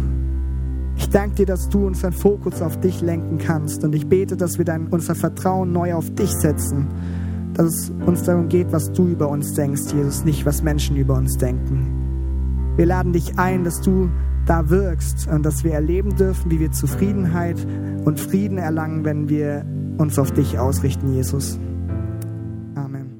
[0.95, 3.83] Ich danke dir, dass du unseren Fokus auf dich lenken kannst.
[3.83, 6.87] Und ich bete, dass wir dann unser Vertrauen neu auf dich setzen
[7.59, 11.15] dass es uns darum geht, was du über uns denkst, Jesus, nicht was Menschen über
[11.15, 12.73] uns denken.
[12.77, 14.09] Wir laden dich ein, dass du
[14.45, 17.57] da wirkst und dass wir erleben dürfen, wie wir Zufriedenheit
[18.05, 19.65] und Frieden erlangen, wenn wir
[19.97, 21.59] uns auf dich ausrichten, Jesus.
[22.75, 23.19] Amen.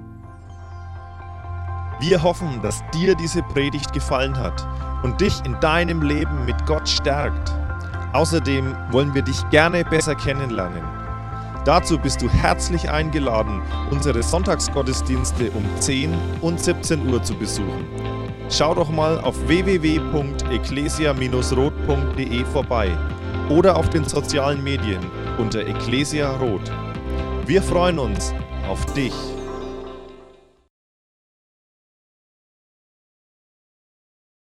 [1.99, 4.65] Wir hoffen, dass dir diese Predigt gefallen hat
[5.03, 7.53] und dich in deinem Leben mit Gott stärkt.
[8.13, 10.98] Außerdem wollen wir dich gerne besser kennenlernen.
[11.65, 17.85] Dazu bist du herzlich eingeladen, unsere Sonntagsgottesdienste um 10 und 17 Uhr zu besuchen.
[18.49, 22.97] Schau doch mal auf www.ecclesia-rot.de vorbei
[23.49, 25.05] oder auf den sozialen Medien
[25.37, 26.71] unter Ecclesia Rot.
[27.45, 28.33] Wir freuen uns
[28.67, 29.13] auf dich.